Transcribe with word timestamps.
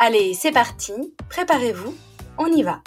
Allez, 0.00 0.32
c'est 0.32 0.52
parti, 0.52 0.92
préparez-vous, 1.28 1.92
on 2.38 2.46
y 2.46 2.62
va. 2.62 2.82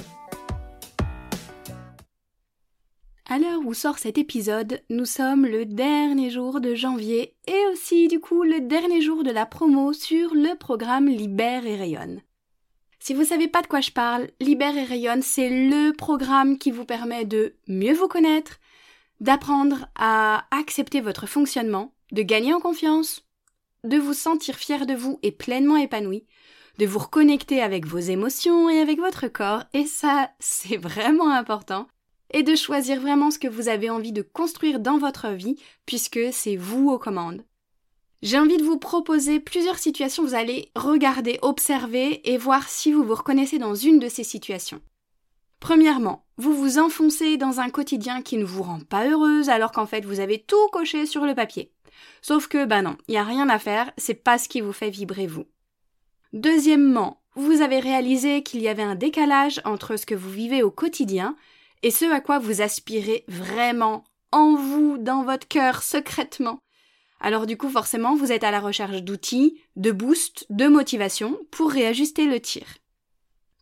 À 3.29 3.37
l'heure 3.37 3.59
où 3.65 3.73
sort 3.73 3.99
cet 3.99 4.17
épisode, 4.17 4.81
nous 4.89 5.03
sommes 5.03 5.45
le 5.45 5.65
dernier 5.65 6.29
jour 6.29 6.61
de 6.61 6.73
janvier 6.73 7.35
et 7.47 7.65
aussi 7.73 8.07
du 8.07 8.21
coup 8.21 8.43
le 8.43 8.61
dernier 8.61 9.01
jour 9.01 9.25
de 9.25 9.31
la 9.31 9.45
promo 9.45 9.91
sur 9.91 10.33
le 10.33 10.57
programme 10.57 11.07
Libère 11.07 11.65
et 11.65 11.75
Rayonne. 11.75 12.21
Si 12.99 13.13
vous 13.13 13.25
savez 13.25 13.49
pas 13.49 13.61
de 13.61 13.67
quoi 13.67 13.81
je 13.81 13.91
parle, 13.91 14.29
Libère 14.39 14.77
et 14.77 14.85
Rayonne, 14.85 15.21
c'est 15.21 15.49
le 15.49 15.91
programme 15.91 16.57
qui 16.57 16.71
vous 16.71 16.85
permet 16.85 17.25
de 17.25 17.55
mieux 17.67 17.93
vous 17.93 18.07
connaître, 18.07 18.61
d'apprendre 19.19 19.89
à 19.95 20.45
accepter 20.51 21.01
votre 21.01 21.27
fonctionnement, 21.27 21.93
de 22.13 22.21
gagner 22.21 22.53
en 22.53 22.61
confiance, 22.61 23.27
de 23.83 23.97
vous 23.97 24.13
sentir 24.13 24.55
fier 24.55 24.85
de 24.85 24.93
vous 24.93 25.19
et 25.23 25.33
pleinement 25.33 25.75
épanoui, 25.75 26.25
de 26.77 26.85
vous 26.85 26.99
reconnecter 26.99 27.61
avec 27.61 27.85
vos 27.85 27.99
émotions 27.99 28.69
et 28.69 28.79
avec 28.79 28.99
votre 28.99 29.27
corps, 29.27 29.63
et 29.73 29.85
ça, 29.85 30.31
c'est 30.39 30.77
vraiment 30.77 31.29
important, 31.29 31.87
et 32.31 32.43
de 32.43 32.55
choisir 32.55 33.01
vraiment 33.01 33.31
ce 33.31 33.39
que 33.39 33.47
vous 33.47 33.67
avez 33.69 33.89
envie 33.89 34.13
de 34.13 34.21
construire 34.21 34.79
dans 34.79 34.97
votre 34.97 35.29
vie, 35.29 35.57
puisque 35.85 36.19
c'est 36.31 36.55
vous 36.55 36.89
aux 36.89 36.99
commandes. 36.99 37.43
J'ai 38.21 38.37
envie 38.37 38.57
de 38.57 38.63
vous 38.63 38.77
proposer 38.77 39.39
plusieurs 39.39 39.79
situations, 39.79 40.23
vous 40.23 40.35
allez 40.35 40.71
regarder, 40.75 41.39
observer 41.41 42.21
et 42.31 42.37
voir 42.37 42.69
si 42.69 42.91
vous 42.91 43.03
vous 43.03 43.15
reconnaissez 43.15 43.57
dans 43.57 43.73
une 43.73 43.97
de 43.97 44.09
ces 44.09 44.23
situations. 44.23 44.79
Premièrement, 45.59 46.25
vous 46.37 46.53
vous 46.53 46.77
enfoncez 46.77 47.37
dans 47.37 47.59
un 47.59 47.69
quotidien 47.69 48.21
qui 48.21 48.37
ne 48.37 48.43
vous 48.43 48.63
rend 48.63 48.79
pas 48.79 49.07
heureuse 49.07 49.49
alors 49.49 49.71
qu'en 49.71 49.85
fait 49.85 50.05
vous 50.05 50.19
avez 50.19 50.39
tout 50.39 50.67
coché 50.71 51.05
sur 51.05 51.25
le 51.25 51.35
papier. 51.35 51.71
Sauf 52.21 52.47
que, 52.47 52.65
bah 52.65 52.81
non, 52.81 52.95
il 53.07 53.11
n'y 53.11 53.17
a 53.17 53.23
rien 53.23 53.49
à 53.49 53.59
faire, 53.59 53.91
c'est 53.97 54.15
pas 54.15 54.37
ce 54.37 54.49
qui 54.49 54.61
vous 54.61 54.73
fait 54.73 54.89
vibrer 54.89 55.27
vous. 55.27 55.45
Deuxièmement, 56.33 57.21
vous 57.35 57.61
avez 57.61 57.79
réalisé 57.79 58.43
qu'il 58.43 58.61
y 58.61 58.67
avait 58.67 58.83
un 58.83 58.95
décalage 58.95 59.61
entre 59.65 59.97
ce 59.97 60.05
que 60.05 60.15
vous 60.15 60.29
vivez 60.29 60.63
au 60.63 60.71
quotidien 60.71 61.35
et 61.83 61.91
ce 61.91 62.05
à 62.05 62.21
quoi 62.21 62.39
vous 62.39 62.61
aspirez 62.61 63.23
vraiment 63.27 64.03
en 64.31 64.55
vous, 64.55 64.97
dans 64.97 65.23
votre 65.23 65.47
cœur, 65.47 65.83
secrètement. 65.83 66.59
Alors 67.19 67.45
du 67.45 67.57
coup, 67.57 67.69
forcément, 67.69 68.15
vous 68.15 68.31
êtes 68.31 68.43
à 68.43 68.51
la 68.51 68.59
recherche 68.59 69.01
d'outils, 69.01 69.59
de 69.75 69.91
boosts, 69.91 70.45
de 70.49 70.67
motivation 70.67 71.37
pour 71.51 71.71
réajuster 71.71 72.25
le 72.25 72.39
tir. 72.39 72.65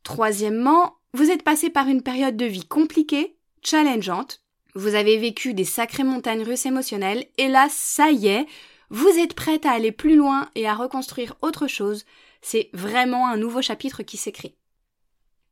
Troisièmement, 0.04 0.96
vous 1.14 1.30
êtes 1.30 1.44
passé 1.44 1.70
par 1.70 1.88
une 1.88 2.04
période 2.04 2.38
de 2.38 2.46
vie 2.46 2.66
compliquée, 2.66 3.36
challengeante, 3.64 4.42
vous 4.76 4.96
avez 4.96 5.18
vécu 5.18 5.54
des 5.54 5.66
sacrées 5.66 6.04
montagnes 6.04 6.44
russes 6.44 6.66
émotionnelles, 6.66 7.26
et 7.38 7.48
là, 7.48 7.68
ça 7.70 8.12
y 8.12 8.28
est, 8.28 8.46
vous 8.90 9.10
êtes 9.10 9.34
prête 9.34 9.66
à 9.66 9.72
aller 9.72 9.92
plus 9.92 10.16
loin 10.16 10.50
et 10.56 10.68
à 10.68 10.76
reconstruire 10.76 11.36
autre 11.42 11.68
chose. 11.68 12.06
C'est 12.42 12.70
vraiment 12.74 13.28
un 13.28 13.38
nouveau 13.38 13.62
chapitre 13.62 14.04
qui 14.04 14.18
s'écrit. 14.18 14.56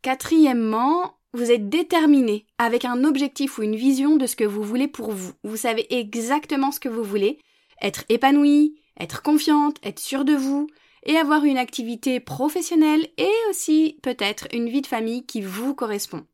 Quatrièmement, 0.01 1.17
vous 1.33 1.51
êtes 1.51 1.69
déterminé 1.69 2.45
avec 2.57 2.85
un 2.85 3.03
objectif 3.03 3.57
ou 3.57 3.63
une 3.63 3.75
vision 3.75 4.15
de 4.15 4.25
ce 4.25 4.35
que 4.35 4.43
vous 4.43 4.63
voulez 4.63 4.87
pour 4.87 5.11
vous. 5.11 5.33
Vous 5.43 5.57
savez 5.57 5.85
exactement 5.93 6.71
ce 6.71 6.79
que 6.79 6.89
vous 6.89 7.03
voulez. 7.03 7.39
Être 7.81 8.03
épanoui, 8.09 8.79
être 8.99 9.21
confiante, 9.21 9.77
être 9.83 9.99
sûr 9.99 10.25
de 10.25 10.33
vous, 10.33 10.67
et 11.07 11.17
avoir 11.17 11.45
une 11.45 11.57
activité 11.57 12.19
professionnelle 12.19 13.07
et 13.17 13.31
aussi 13.49 13.97
peut-être 14.03 14.47
une 14.53 14.69
vie 14.69 14.81
de 14.81 14.87
famille 14.87 15.25
qui 15.25 15.41
vous 15.41 15.73
correspond. 15.73 16.25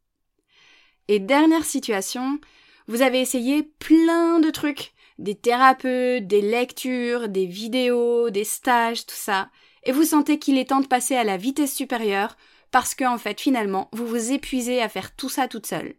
Et 1.07 1.19
dernière 1.19 1.65
situation, 1.65 2.39
vous 2.87 3.01
avez 3.01 3.21
essayé 3.21 3.63
plein 3.63 4.39
de 4.39 4.49
trucs, 4.49 4.93
des 5.19 5.35
thérapeutes, 5.35 6.27
des 6.27 6.41
lectures, 6.41 7.29
des 7.29 7.45
vidéos, 7.45 8.29
des 8.29 8.43
stages, 8.43 9.05
tout 9.05 9.15
ça, 9.15 9.49
et 9.85 9.91
vous 9.91 10.03
sentez 10.03 10.39
qu'il 10.39 10.57
est 10.57 10.69
temps 10.69 10.81
de 10.81 10.87
passer 10.87 11.15
à 11.15 11.23
la 11.23 11.37
vitesse 11.37 11.73
supérieure 11.73 12.37
parce 12.71 12.95
que 12.95 13.05
en 13.05 13.17
fait 13.17 13.39
finalement 13.39 13.89
vous 13.91 14.07
vous 14.07 14.31
épuisez 14.31 14.81
à 14.81 14.89
faire 14.89 15.15
tout 15.15 15.29
ça 15.29 15.47
toute 15.47 15.65
seule. 15.65 15.95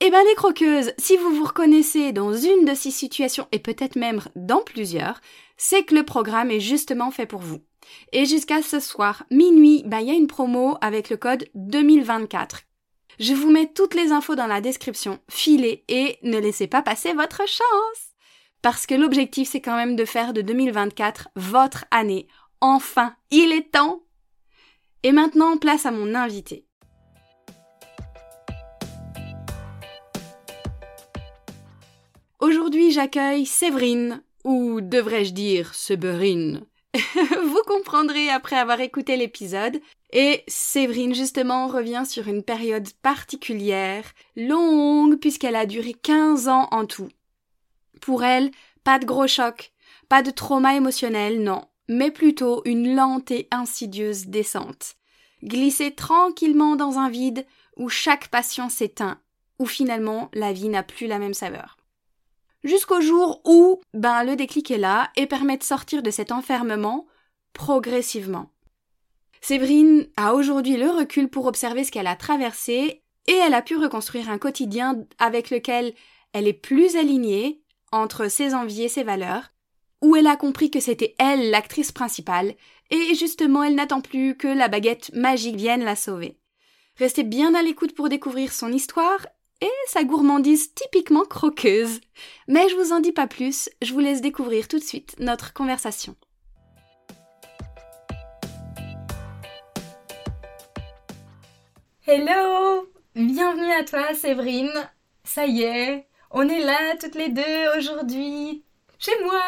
Eh 0.00 0.10
ben 0.10 0.22
les 0.28 0.34
croqueuses, 0.34 0.92
si 0.98 1.16
vous 1.16 1.34
vous 1.34 1.44
reconnaissez 1.44 2.12
dans 2.12 2.34
une 2.34 2.64
de 2.64 2.74
ces 2.74 2.90
situations 2.90 3.48
et 3.52 3.58
peut-être 3.58 3.96
même 3.96 4.22
dans 4.34 4.62
plusieurs, 4.62 5.20
c'est 5.58 5.82
que 5.82 5.94
le 5.94 6.04
programme 6.04 6.50
est 6.50 6.60
justement 6.60 7.10
fait 7.10 7.26
pour 7.26 7.40
vous. 7.40 7.60
Et 8.12 8.24
jusqu'à 8.24 8.62
ce 8.62 8.80
soir, 8.80 9.24
minuit, 9.30 9.82
ben 9.84 10.00
il 10.00 10.08
y 10.08 10.10
a 10.10 10.14
une 10.14 10.26
promo 10.26 10.78
avec 10.80 11.10
le 11.10 11.16
code 11.16 11.48
2024 11.54 12.62
je 13.20 13.34
vous 13.34 13.50
mets 13.50 13.66
toutes 13.66 13.94
les 13.94 14.12
infos 14.12 14.34
dans 14.34 14.46
la 14.46 14.62
description. 14.62 15.20
Filez 15.28 15.84
et 15.88 16.18
ne 16.22 16.38
laissez 16.38 16.66
pas 16.66 16.80
passer 16.80 17.12
votre 17.12 17.46
chance. 17.46 18.14
Parce 18.62 18.86
que 18.86 18.94
l'objectif, 18.94 19.50
c'est 19.50 19.60
quand 19.60 19.76
même 19.76 19.94
de 19.94 20.06
faire 20.06 20.32
de 20.32 20.40
2024 20.40 21.28
votre 21.36 21.84
année. 21.90 22.28
Enfin, 22.60 23.14
il 23.30 23.52
est 23.52 23.72
temps. 23.72 24.02
Et 25.02 25.12
maintenant, 25.12 25.56
place 25.56 25.86
à 25.86 25.90
mon 25.90 26.14
invité. 26.14 26.66
Aujourd'hui, 32.38 32.90
j'accueille 32.90 33.46
Séverine, 33.46 34.22
ou 34.44 34.82
devrais-je 34.82 35.32
dire 35.32 35.74
Séverine? 35.74 36.66
Vous 36.94 37.62
comprendrez 37.66 38.28
après 38.28 38.56
avoir 38.56 38.80
écouté 38.80 39.16
l'épisode 39.16 39.80
et 40.12 40.42
Séverine, 40.46 41.14
justement, 41.14 41.66
revient 41.66 42.02
sur 42.06 42.28
une 42.28 42.42
période 42.42 42.88
particulière, 43.02 44.04
longue, 44.36 45.16
puisqu'elle 45.16 45.56
a 45.56 45.66
duré 45.66 45.94
15 45.94 46.48
ans 46.48 46.68
en 46.72 46.84
tout. 46.84 47.08
Pour 48.02 48.22
elle, 48.22 48.50
pas 48.84 48.98
de 48.98 49.06
gros 49.06 49.28
choc, 49.28 49.72
pas 50.10 50.22
de 50.22 50.30
trauma 50.30 50.74
émotionnel, 50.74 51.42
non, 51.42 51.62
mais 51.90 52.12
plutôt 52.12 52.62
une 52.66 52.94
lente 52.94 53.32
et 53.32 53.48
insidieuse 53.50 54.28
descente. 54.28 54.94
Glisser 55.42 55.90
tranquillement 55.90 56.76
dans 56.76 56.98
un 56.98 57.10
vide 57.10 57.44
où 57.76 57.88
chaque 57.88 58.28
passion 58.28 58.68
s'éteint, 58.68 59.18
où 59.58 59.66
finalement 59.66 60.30
la 60.32 60.52
vie 60.52 60.68
n'a 60.68 60.84
plus 60.84 61.08
la 61.08 61.18
même 61.18 61.34
saveur. 61.34 61.78
Jusqu'au 62.62 63.00
jour 63.00 63.40
où, 63.44 63.80
ben, 63.92 64.22
le 64.22 64.36
déclic 64.36 64.70
est 64.70 64.78
là 64.78 65.10
et 65.16 65.26
permet 65.26 65.56
de 65.56 65.64
sortir 65.64 66.00
de 66.04 66.12
cet 66.12 66.30
enfermement 66.30 67.06
progressivement. 67.54 68.52
Séverine 69.40 70.06
a 70.16 70.34
aujourd'hui 70.34 70.76
le 70.76 70.90
recul 70.90 71.28
pour 71.28 71.46
observer 71.46 71.82
ce 71.82 71.90
qu'elle 71.90 72.06
a 72.06 72.14
traversé 72.14 73.02
et 73.26 73.32
elle 73.32 73.54
a 73.54 73.62
pu 73.62 73.76
reconstruire 73.76 74.30
un 74.30 74.38
quotidien 74.38 75.04
avec 75.18 75.50
lequel 75.50 75.94
elle 76.32 76.46
est 76.46 76.52
plus 76.52 76.94
alignée 76.94 77.64
entre 77.90 78.28
ses 78.28 78.54
envies 78.54 78.84
et 78.84 78.88
ses 78.88 79.02
valeurs, 79.02 79.50
où 80.02 80.16
elle 80.16 80.26
a 80.26 80.36
compris 80.36 80.70
que 80.70 80.80
c'était 80.80 81.14
elle 81.18 81.50
l'actrice 81.50 81.92
principale, 81.92 82.54
et 82.90 83.14
justement 83.14 83.62
elle 83.62 83.74
n'attend 83.74 84.00
plus 84.00 84.36
que 84.36 84.48
la 84.48 84.68
baguette 84.68 85.12
magique 85.14 85.56
vienne 85.56 85.84
la 85.84 85.96
sauver. 85.96 86.38
Restez 86.96 87.22
bien 87.22 87.54
à 87.54 87.62
l'écoute 87.62 87.94
pour 87.94 88.08
découvrir 88.08 88.52
son 88.52 88.72
histoire 88.72 89.26
et 89.60 89.70
sa 89.86 90.04
gourmandise 90.04 90.74
typiquement 90.74 91.24
croqueuse. 91.24 92.00
Mais 92.48 92.68
je 92.68 92.76
vous 92.76 92.92
en 92.92 93.00
dis 93.00 93.12
pas 93.12 93.26
plus, 93.26 93.68
je 93.82 93.92
vous 93.92 94.00
laisse 94.00 94.20
découvrir 94.20 94.68
tout 94.68 94.78
de 94.78 94.84
suite 94.84 95.16
notre 95.18 95.52
conversation. 95.52 96.16
Hello 102.06 102.86
Bienvenue 103.16 103.72
à 103.72 103.84
toi 103.84 104.14
Séverine. 104.14 104.72
Ça 105.24 105.44
y 105.46 105.62
est, 105.62 106.06
on 106.30 106.48
est 106.48 106.64
là 106.64 106.96
toutes 107.00 107.16
les 107.16 107.28
deux 107.28 107.76
aujourd'hui, 107.76 108.62
chez 109.00 109.18
moi, 109.24 109.42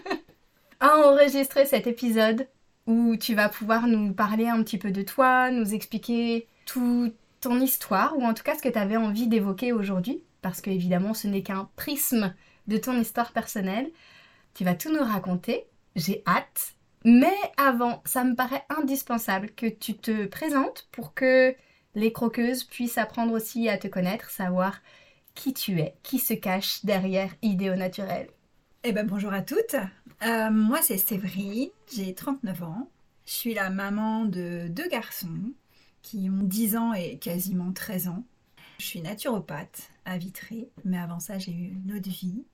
à 0.80 0.96
enregistrer 0.98 1.64
cet 1.64 1.86
épisode 1.86 2.48
où 2.86 3.16
tu 3.16 3.34
vas 3.34 3.48
pouvoir 3.48 3.86
nous 3.86 4.12
parler 4.12 4.48
un 4.48 4.62
petit 4.64 4.76
peu 4.76 4.90
de 4.90 5.02
toi, 5.02 5.50
nous 5.52 5.72
expliquer 5.72 6.48
toute 6.66 7.14
ton 7.40 7.60
histoire, 7.60 8.18
ou 8.18 8.24
en 8.24 8.34
tout 8.34 8.42
cas 8.42 8.56
ce 8.56 8.62
que 8.62 8.68
tu 8.68 8.78
avais 8.78 8.96
envie 8.96 9.28
d'évoquer 9.28 9.72
aujourd'hui, 9.72 10.22
parce 10.42 10.60
que 10.60 10.70
évidemment 10.70 11.14
ce 11.14 11.28
n'est 11.28 11.44
qu'un 11.44 11.70
prisme 11.76 12.34
de 12.66 12.76
ton 12.76 13.00
histoire 13.00 13.32
personnelle. 13.32 13.90
Tu 14.54 14.64
vas 14.64 14.74
tout 14.74 14.92
nous 14.92 15.04
raconter, 15.04 15.64
j'ai 15.96 16.22
hâte. 16.26 16.74
Mais 17.04 17.34
avant, 17.56 18.02
ça 18.04 18.24
me 18.24 18.34
paraît 18.34 18.64
indispensable 18.68 19.50
que 19.50 19.66
tu 19.66 19.94
te 19.94 20.26
présentes 20.26 20.88
pour 20.92 21.14
que 21.14 21.54
les 21.94 22.12
croqueuses 22.12 22.64
puissent 22.64 22.98
apprendre 22.98 23.32
aussi 23.32 23.68
à 23.68 23.78
te 23.78 23.88
connaître, 23.88 24.30
savoir 24.30 24.80
qui 25.34 25.54
tu 25.54 25.80
es, 25.80 25.94
qui 26.02 26.18
se 26.18 26.34
cache 26.34 26.84
derrière 26.84 27.30
Idéo 27.42 27.74
Naturel. 27.74 28.28
Eh 28.84 28.90
ben 28.90 29.06
bonjour 29.06 29.32
à 29.32 29.42
toutes. 29.42 29.76
Euh, 30.26 30.50
moi 30.50 30.82
c'est 30.82 30.98
Séverine, 30.98 31.68
j'ai 31.94 32.14
39 32.14 32.64
ans. 32.64 32.90
Je 33.26 33.30
suis 33.30 33.54
la 33.54 33.70
maman 33.70 34.24
de 34.24 34.66
deux 34.68 34.88
garçons 34.88 35.52
qui 36.02 36.28
ont 36.28 36.42
10 36.42 36.76
ans 36.76 36.92
et 36.92 37.16
quasiment 37.18 37.72
13 37.72 38.08
ans. 38.08 38.24
Je 38.80 38.84
suis 38.86 39.00
naturopathe 39.00 39.88
à 40.04 40.18
Vitré, 40.18 40.68
mais 40.84 40.98
avant 40.98 41.20
ça, 41.20 41.38
j'ai 41.38 41.52
eu 41.52 41.76
une 41.84 41.94
autre 41.96 42.10
vie. 42.10 42.44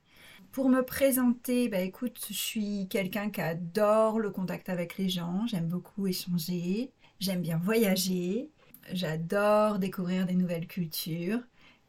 Pour 0.52 0.68
me 0.68 0.82
présenter, 0.82 1.70
bah 1.70 1.80
écoute, 1.80 2.22
je 2.28 2.34
suis 2.34 2.88
quelqu'un 2.90 3.30
qui 3.30 3.40
adore 3.40 4.20
le 4.20 4.30
contact 4.30 4.68
avec 4.68 4.98
les 4.98 5.08
gens, 5.08 5.46
j'aime 5.46 5.68
beaucoup 5.68 6.06
échanger, 6.06 6.90
j'aime 7.20 7.40
bien 7.40 7.56
voyager, 7.56 8.50
j'adore 8.92 9.78
découvrir 9.78 10.26
des 10.26 10.34
nouvelles 10.34 10.66
cultures. 10.66 11.40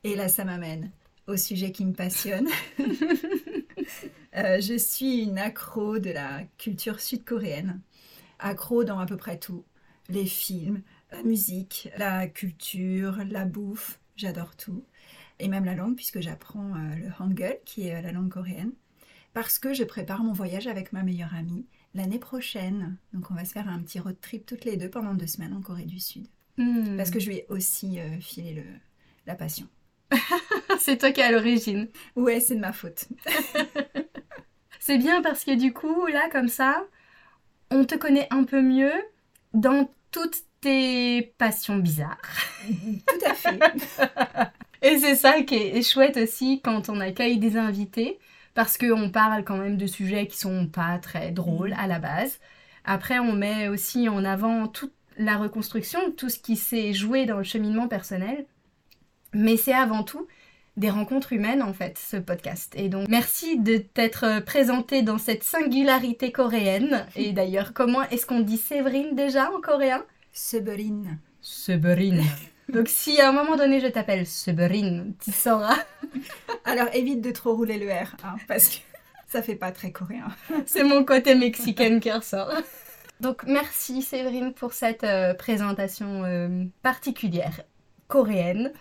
Et 0.06 0.16
là, 0.16 0.30
ça 0.30 0.46
m'amène 0.46 0.92
au 1.28 1.36
sujet 1.36 1.74
qui 1.74 1.86
me 1.86 1.94
passionne. 1.94 2.48
Euh, 4.36 4.62
je 4.62 4.78
suis 4.78 5.24
une 5.24 5.38
accro 5.38 6.00
de 6.00 6.12
la 6.12 6.44
culture 6.58 7.00
sud-coréenne, 7.00 7.82
accro 8.40 8.84
dans 8.84 9.00
à 9.00 9.06
peu 9.06 9.18
près 9.18 9.40
tout. 9.40 9.66
Les 10.10 10.26
films, 10.26 10.82
la 11.12 11.24
musique, 11.24 11.90
la 11.98 12.28
culture, 12.28 13.18
la 13.26 13.46
bouffe, 13.46 14.00
j'adore 14.16 14.56
tout. 14.56 14.84
Et 15.40 15.48
même 15.48 15.66
la 15.66 15.76
langue, 15.76 15.96
puisque 15.96 16.20
j'apprends 16.20 16.76
euh, 16.76 16.96
le 16.96 17.08
Hangul, 17.20 17.58
qui 17.66 17.88
est 17.88 17.96
euh, 17.96 18.02
la 18.02 18.12
langue 18.12 18.30
coréenne, 18.30 18.74
parce 19.34 19.60
que 19.60 19.74
je 19.74 19.84
prépare 19.84 20.24
mon 20.24 20.34
voyage 20.34 20.68
avec 20.68 20.92
ma 20.92 21.04
meilleure 21.04 21.34
amie 21.36 21.66
l'année 21.94 22.20
prochaine. 22.20 22.98
Donc 23.14 23.32
on 23.32 23.36
va 23.36 23.46
se 23.46 23.54
faire 23.54 23.70
un 23.70 23.80
petit 23.80 24.00
road 24.00 24.18
trip 24.22 24.46
toutes 24.46 24.66
les 24.66 24.78
deux 24.78 24.90
pendant 24.90 25.14
deux 25.14 25.28
semaines 25.28 25.54
en 25.54 25.62
Corée 25.62 25.86
du 25.86 26.00
Sud. 26.00 26.28
Hmm. 26.58 26.98
Parce 26.98 27.10
que 27.10 27.20
je 27.20 27.30
lui 27.30 27.38
ai 27.38 27.46
aussi 27.50 28.00
filé 28.20 28.54
le, 28.54 28.64
la 29.26 29.36
passion. 29.36 29.68
c'est 30.90 30.98
toi 30.98 31.12
qui 31.12 31.22
es 31.22 31.24
à 31.24 31.32
l'origine. 31.32 31.88
Ouais, 32.16 32.40
c'est 32.40 32.56
de 32.56 32.60
ma 32.60 32.74
faute. 32.74 33.08
c'est 34.80 34.98
bien 34.98 35.22
parce 35.22 35.44
que 35.44 35.56
du 35.56 35.74
coup, 35.74 36.08
là, 36.08 36.30
comme 36.32 36.48
ça, 36.48 36.86
on 37.72 37.86
te 37.86 37.96
connaît 37.96 38.28
un 38.32 38.44
peu 38.44 38.62
mieux 38.62 38.94
dans 39.54 39.90
toutes 40.12 40.44
tes 40.62 41.34
passions 41.38 41.78
bizarres. 41.78 42.18
Tout 43.08 43.26
à 43.26 43.34
fait. 43.34 43.60
Et 44.82 44.98
c'est 44.98 45.16
ça 45.16 45.42
qui 45.42 45.56
est 45.56 45.82
chouette 45.82 46.18
aussi 46.18 46.62
quand 46.64 46.90
on 46.90 47.00
accueille 47.00 47.38
des 47.38 47.58
invités, 47.58 48.20
parce 48.54 48.78
qu'on 48.78 49.10
parle 49.10 49.44
quand 49.44 49.58
même 49.58 49.78
de 49.78 49.88
sujets 49.88 50.28
qui 50.28 50.38
sont 50.38 50.68
pas 50.68 50.98
très 51.00 51.32
drôles 51.32 51.74
à 51.78 51.88
la 51.88 52.00
base. 52.00 52.40
Après, 52.86 53.20
on 53.20 53.34
met 53.34 53.68
aussi 53.68 54.10
en 54.10 54.24
avant 54.24 54.68
toute 54.68 54.94
la 55.18 55.38
reconstruction, 55.38 56.12
tout 56.12 56.30
ce 56.30 56.40
qui 56.40 56.56
s'est 56.56 56.94
joué 56.94 57.26
dans 57.26 57.38
le 57.38 57.44
cheminement 57.44 57.88
personnel. 57.88 58.46
Mais 59.34 59.58
c'est 59.58 59.74
avant 59.74 60.04
tout 60.04 60.28
des 60.80 60.90
rencontres 60.90 61.34
humaines 61.34 61.62
en 61.62 61.74
fait, 61.74 62.00
ce 62.00 62.18
podcast. 62.18 62.74
Et 62.76 62.90
donc 62.90 63.08
merci 63.10 63.60
de 63.60 63.78
t'être 63.78 64.44
présenté 64.46 65.04
dans 65.04 65.18
cette 65.18 65.44
singularité 65.44 66.32
coréenne. 66.32 67.06
Et 67.16 67.34
d'ailleurs, 67.34 67.74
comment 67.74 68.02
est-ce 68.04 68.26
qu'on 68.26 68.40
dit 68.40 68.58
Séverine 68.58 69.14
déjà 69.14 69.52
en 69.52 69.62
coréen? 69.62 70.04
Seberine. 70.32 71.20
Seberine. 71.42 72.24
donc 72.70 72.88
si 72.88 73.20
à 73.20 73.30
un 73.30 73.32
moment 73.34 73.58
donné 73.58 73.82
je 73.82 73.88
t'appelle 73.88 74.26
Seberine, 74.26 75.14
tu 75.24 75.32
sauras. 75.32 75.78
Alors 76.66 76.88
évite 76.94 77.22
de 77.22 77.32
trop 77.32 77.54
rouler 77.56 77.78
le 77.78 77.92
R, 77.92 78.16
hein, 78.24 78.38
parce 78.48 78.70
que 78.70 78.78
ça 79.28 79.44
fait 79.44 79.56
pas 79.56 79.72
très 79.72 79.92
coréen. 79.92 80.30
C'est 80.66 80.84
mon 80.84 81.04
côté 81.04 81.36
mexicain 81.36 82.00
qui 82.00 82.12
ressort. 82.12 82.52
Donc 83.20 83.44
merci 83.46 84.02
Séverine 84.02 84.54
pour 84.54 84.72
cette 84.72 85.04
euh, 85.04 85.34
présentation 85.34 86.24
euh, 86.24 86.64
particulière 86.82 87.62
coréenne. 88.08 88.72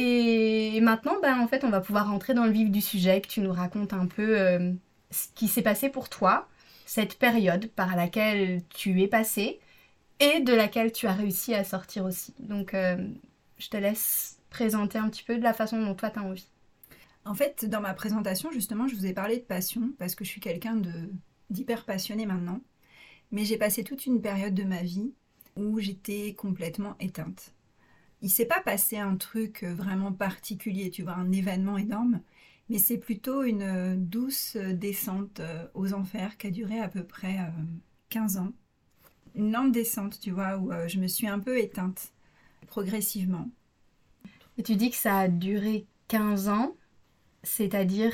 Et 0.00 0.80
maintenant, 0.80 1.18
ben, 1.20 1.40
en 1.40 1.48
fait, 1.48 1.64
on 1.64 1.70
va 1.70 1.80
pouvoir 1.80 2.08
rentrer 2.08 2.32
dans 2.32 2.44
le 2.44 2.52
vif 2.52 2.70
du 2.70 2.80
sujet, 2.80 3.20
que 3.20 3.26
tu 3.26 3.40
nous 3.40 3.52
racontes 3.52 3.92
un 3.92 4.06
peu 4.06 4.38
euh, 4.38 4.72
ce 5.10 5.26
qui 5.34 5.48
s'est 5.48 5.62
passé 5.62 5.88
pour 5.88 6.08
toi, 6.08 6.46
cette 6.86 7.18
période 7.18 7.66
par 7.66 7.96
laquelle 7.96 8.62
tu 8.68 9.02
es 9.02 9.08
passé 9.08 9.58
et 10.20 10.38
de 10.38 10.54
laquelle 10.54 10.92
tu 10.92 11.08
as 11.08 11.12
réussi 11.14 11.52
à 11.52 11.64
sortir 11.64 12.04
aussi. 12.04 12.32
Donc, 12.38 12.74
euh, 12.74 12.96
je 13.58 13.68
te 13.70 13.76
laisse 13.76 14.38
présenter 14.50 14.98
un 14.98 15.08
petit 15.08 15.24
peu 15.24 15.36
de 15.36 15.42
la 15.42 15.52
façon 15.52 15.82
dont 15.84 15.96
toi 15.96 16.10
tu 16.10 16.20
as 16.20 16.22
envie. 16.22 16.46
En 17.24 17.34
fait, 17.34 17.64
dans 17.64 17.80
ma 17.80 17.92
présentation, 17.92 18.52
justement, 18.52 18.86
je 18.86 18.94
vous 18.94 19.06
ai 19.06 19.12
parlé 19.12 19.38
de 19.38 19.42
passion 19.42 19.90
parce 19.98 20.14
que 20.14 20.24
je 20.24 20.30
suis 20.30 20.40
quelqu'un 20.40 20.80
d'hyper 21.50 21.84
passionné 21.84 22.24
maintenant. 22.24 22.60
Mais 23.32 23.44
j'ai 23.44 23.58
passé 23.58 23.82
toute 23.82 24.06
une 24.06 24.22
période 24.22 24.54
de 24.54 24.62
ma 24.62 24.82
vie 24.82 25.12
où 25.56 25.80
j'étais 25.80 26.34
complètement 26.34 26.94
éteinte 27.00 27.52
il 28.22 28.30
s'est 28.30 28.46
pas 28.46 28.60
passé 28.60 28.98
un 28.98 29.16
truc 29.16 29.62
euh, 29.62 29.74
vraiment 29.74 30.12
particulier, 30.12 30.90
tu 30.90 31.02
vois, 31.02 31.14
un 31.14 31.32
événement 31.32 31.78
énorme, 31.78 32.20
mais 32.68 32.78
c'est 32.78 32.98
plutôt 32.98 33.42
une 33.42 33.62
euh, 33.62 33.94
douce 33.96 34.56
descente 34.56 35.40
euh, 35.40 35.66
aux 35.74 35.94
enfers 35.94 36.36
qui 36.36 36.48
a 36.48 36.50
duré 36.50 36.80
à 36.80 36.88
peu 36.88 37.04
près 37.04 37.38
15 38.10 38.38
ans. 38.38 38.52
Une 39.34 39.52
lente 39.52 39.72
descente, 39.72 40.18
tu 40.20 40.30
vois, 40.30 40.58
où 40.58 40.72
je 40.88 40.98
me 40.98 41.06
suis 41.06 41.28
un 41.28 41.38
peu 41.38 41.58
éteinte 41.58 42.12
progressivement. 42.66 43.48
Et 44.56 44.62
tu 44.62 44.74
dis 44.74 44.90
que 44.90 44.96
ça 44.96 45.18
a 45.18 45.28
duré 45.28 45.86
15 46.08 46.48
ans, 46.48 46.74
c'est-à-dire, 47.44 48.12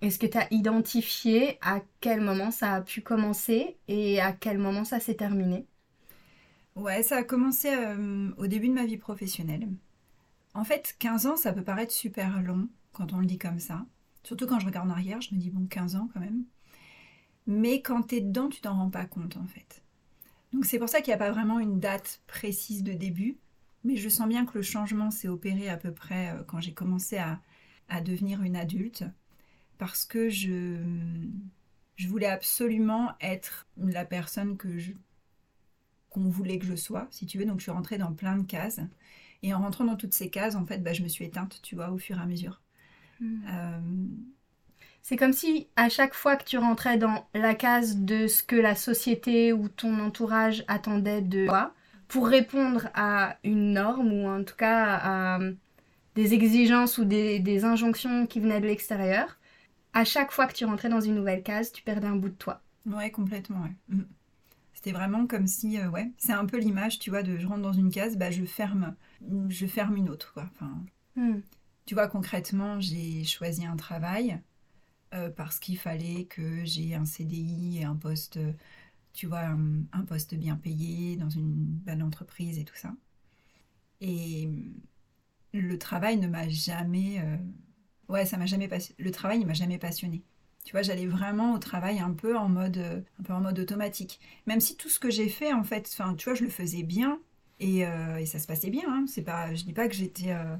est-ce 0.00 0.18
que 0.18 0.26
tu 0.26 0.38
as 0.38 0.52
identifié 0.52 1.58
à 1.62 1.80
quel 2.00 2.20
moment 2.20 2.50
ça 2.50 2.74
a 2.74 2.80
pu 2.82 3.00
commencer 3.02 3.76
et 3.86 4.20
à 4.20 4.32
quel 4.32 4.58
moment 4.58 4.84
ça 4.84 4.98
s'est 4.98 5.14
terminé? 5.14 5.66
Ouais, 6.76 7.02
ça 7.02 7.16
a 7.16 7.22
commencé 7.24 7.70
euh, 7.70 8.30
au 8.36 8.46
début 8.46 8.68
de 8.68 8.74
ma 8.74 8.84
vie 8.84 8.98
professionnelle. 8.98 9.66
En 10.52 10.62
fait, 10.62 10.94
15 10.98 11.26
ans, 11.26 11.36
ça 11.36 11.54
peut 11.54 11.64
paraître 11.64 11.92
super 11.92 12.42
long 12.42 12.68
quand 12.92 13.14
on 13.14 13.18
le 13.18 13.26
dit 13.26 13.38
comme 13.38 13.58
ça. 13.58 13.86
Surtout 14.24 14.46
quand 14.46 14.60
je 14.60 14.66
regarde 14.66 14.88
en 14.88 14.92
arrière, 14.92 15.22
je 15.22 15.34
me 15.34 15.40
dis, 15.40 15.50
bon, 15.50 15.66
15 15.66 15.96
ans 15.96 16.08
quand 16.12 16.20
même. 16.20 16.44
Mais 17.46 17.80
quand 17.80 18.02
tu 18.02 18.16
es 18.16 18.20
dedans, 18.20 18.50
tu 18.50 18.60
t'en 18.60 18.74
rends 18.74 18.90
pas 18.90 19.06
compte 19.06 19.38
en 19.38 19.46
fait. 19.46 19.82
Donc 20.52 20.66
c'est 20.66 20.78
pour 20.78 20.88
ça 20.88 21.00
qu'il 21.00 21.12
n'y 21.12 21.14
a 21.14 21.18
pas 21.18 21.30
vraiment 21.30 21.60
une 21.60 21.80
date 21.80 22.20
précise 22.26 22.82
de 22.82 22.92
début. 22.92 23.38
Mais 23.84 23.96
je 23.96 24.08
sens 24.08 24.28
bien 24.28 24.44
que 24.44 24.58
le 24.58 24.62
changement 24.62 25.10
s'est 25.10 25.28
opéré 25.28 25.68
à 25.70 25.76
peu 25.76 25.92
près 25.92 26.30
euh, 26.30 26.42
quand 26.44 26.60
j'ai 26.60 26.74
commencé 26.74 27.16
à, 27.16 27.40
à, 27.88 28.00
devenir 28.02 28.42
une 28.42 28.56
adulte. 28.56 29.04
Parce 29.78 30.04
que 30.04 30.28
je, 30.28 30.76
je 31.96 32.08
voulais 32.08 32.26
absolument 32.26 33.12
être 33.20 33.66
la 33.76 34.04
personne 34.04 34.56
que 34.56 34.78
je, 34.78 34.92
qu'on 36.16 36.30
voulait 36.30 36.58
que 36.58 36.66
je 36.66 36.76
sois, 36.76 37.08
si 37.10 37.26
tu 37.26 37.38
veux. 37.38 37.44
Donc 37.46 37.58
je 37.58 37.64
suis 37.64 37.72
rentrée 37.72 37.98
dans 37.98 38.12
plein 38.12 38.36
de 38.38 38.44
cases. 38.46 38.80
Et 39.42 39.54
en 39.54 39.60
rentrant 39.60 39.84
dans 39.84 39.96
toutes 39.96 40.14
ces 40.14 40.30
cases, 40.30 40.56
en 40.56 40.66
fait, 40.66 40.82
bah, 40.82 40.92
je 40.94 41.02
me 41.02 41.08
suis 41.08 41.24
éteinte, 41.26 41.60
tu 41.62 41.76
vois, 41.76 41.90
au 41.90 41.98
fur 41.98 42.18
et 42.18 42.22
à 42.22 42.26
mesure. 42.26 42.62
Hmm. 43.20 43.44
Euh, 43.48 43.80
C'est 45.02 45.16
comme 45.16 45.32
si 45.32 45.68
à 45.76 45.88
chaque 45.88 46.14
fois 46.14 46.36
que 46.36 46.44
tu 46.44 46.58
rentrais 46.58 46.98
dans 46.98 47.28
la 47.34 47.54
case 47.54 47.98
de 47.98 48.26
ce 48.26 48.42
que 48.42 48.56
la 48.56 48.74
société 48.74 49.52
ou 49.52 49.68
ton 49.68 50.00
entourage 50.00 50.64
attendait 50.68 51.22
de 51.22 51.46
toi, 51.46 51.74
pour 52.08 52.26
répondre 52.28 52.88
à 52.94 53.38
une 53.44 53.72
norme 53.74 54.12
ou 54.12 54.26
en 54.28 54.44
tout 54.44 54.56
cas 54.56 54.98
à 55.02 55.38
des 56.16 56.34
exigences 56.34 56.98
ou 56.98 57.04
des, 57.04 57.38
des 57.40 57.64
injonctions 57.64 58.26
qui 58.26 58.40
venaient 58.40 58.60
de 58.60 58.66
l'extérieur, 58.66 59.38
à 59.94 60.04
chaque 60.04 60.32
fois 60.32 60.46
que 60.48 60.54
tu 60.54 60.64
rentrais 60.66 60.88
dans 60.90 61.00
une 61.02 61.14
nouvelle 61.16 61.42
case, 61.44 61.72
tu 61.72 61.82
perdais 61.82 62.08
un 62.08 62.16
bout 62.16 62.30
de 62.30 62.34
toi. 62.34 62.62
Ouais, 62.86 63.10
complètement, 63.10 63.62
ouais. 63.62 63.74
Hmm. 63.88 64.04
C'est 64.86 64.92
vraiment 64.92 65.26
comme 65.26 65.48
si, 65.48 65.80
euh, 65.80 65.90
ouais, 65.90 66.12
c'est 66.16 66.32
un 66.32 66.46
peu 66.46 66.58
l'image, 66.58 67.00
tu 67.00 67.10
vois, 67.10 67.24
de 67.24 67.38
je 67.38 67.46
rentre 67.48 67.62
dans 67.62 67.72
une 67.72 67.90
case, 67.90 68.16
bah 68.16 68.30
je 68.30 68.44
ferme, 68.44 68.94
je 69.48 69.66
ferme 69.66 69.96
une 69.96 70.08
autre, 70.08 70.32
quoi. 70.32 70.48
Enfin, 70.52 70.80
hmm. 71.16 71.40
Tu 71.86 71.94
vois, 71.94 72.06
concrètement, 72.06 72.78
j'ai 72.78 73.24
choisi 73.24 73.66
un 73.66 73.74
travail 73.74 74.40
euh, 75.12 75.28
parce 75.28 75.58
qu'il 75.58 75.76
fallait 75.76 76.26
que 76.26 76.64
j'ai 76.64 76.94
un 76.94 77.04
CDI 77.04 77.78
et 77.80 77.84
un 77.84 77.96
poste, 77.96 78.38
tu 79.12 79.26
vois, 79.26 79.42
un, 79.92 80.04
poste 80.06 80.36
bien 80.36 80.54
payé 80.54 81.16
dans 81.16 81.30
une 81.30 81.52
bonne 81.56 82.00
entreprise 82.00 82.56
et 82.60 82.64
tout 82.64 82.76
ça. 82.76 82.94
Et 84.00 84.48
le 85.52 85.78
travail 85.80 86.16
ne 86.16 86.28
m'a 86.28 86.48
jamais, 86.48 87.20
euh, 87.24 87.36
ouais, 88.08 88.24
ça 88.24 88.36
m'a 88.36 88.46
jamais 88.46 88.68
passé. 88.68 88.94
Le 89.00 89.10
travail, 89.10 89.40
il 89.40 89.46
m'a 89.48 89.52
jamais 89.52 89.78
passionné. 89.78 90.22
Tu 90.66 90.72
vois, 90.72 90.82
j'allais 90.82 91.06
vraiment 91.06 91.54
au 91.54 91.58
travail 91.58 92.00
un 92.00 92.10
peu 92.10 92.36
en 92.36 92.48
mode, 92.48 92.78
un 93.20 93.22
peu 93.22 93.32
en 93.32 93.40
mode 93.40 93.56
automatique. 93.60 94.18
Même 94.46 94.58
si 94.58 94.76
tout 94.76 94.88
ce 94.88 94.98
que 94.98 95.10
j'ai 95.10 95.28
fait, 95.28 95.52
en 95.52 95.62
fait, 95.62 95.88
enfin, 95.92 96.16
tu 96.16 96.28
vois, 96.28 96.34
je 96.34 96.42
le 96.42 96.50
faisais 96.50 96.82
bien 96.82 97.20
et, 97.60 97.86
euh, 97.86 98.24
ça 98.26 98.40
se 98.40 98.48
passait 98.48 98.70
bien. 98.70 98.82
Hein. 98.88 99.04
C'est 99.06 99.22
pas, 99.22 99.54
je 99.54 99.62
dis 99.62 99.72
pas 99.72 99.86
que 99.86 99.94
j'étais 99.94 100.32
euh, 100.32 100.56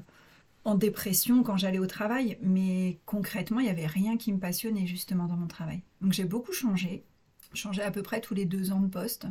en 0.63 0.75
dépression 0.75 1.43
quand 1.43 1.57
j'allais 1.57 1.79
au 1.79 1.87
travail, 1.87 2.37
mais 2.41 3.01
concrètement, 3.05 3.59
il 3.59 3.65
y 3.65 3.69
avait 3.69 3.85
rien 3.85 4.15
qui 4.15 4.31
me 4.31 4.39
passionnait 4.39 4.87
justement 4.87 5.25
dans 5.25 5.35
mon 5.35 5.47
travail. 5.47 5.81
Donc 5.99 6.13
j'ai 6.13 6.23
beaucoup 6.23 6.53
changé, 6.53 7.03
changé 7.53 7.81
à 7.81 7.91
peu 7.91 8.01
près 8.01 8.21
tous 8.21 8.33
les 8.33 8.45
deux 8.45 8.71
ans 8.71 8.79
de 8.79 8.87
poste 8.87 9.27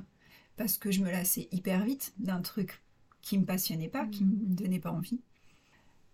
parce 0.59 0.77
que 0.77 0.91
je 0.91 1.01
me 1.01 1.11
lassais 1.11 1.49
hyper 1.53 1.85
vite 1.85 2.13
d'un 2.19 2.43
truc 2.43 2.83
qui 3.23 3.39
me 3.39 3.47
passionnait 3.47 3.89
pas, 3.89 4.07
qui 4.07 4.27
me 4.27 4.35
donnait 4.55 4.79
pas 4.79 4.93
envie. 4.93 5.21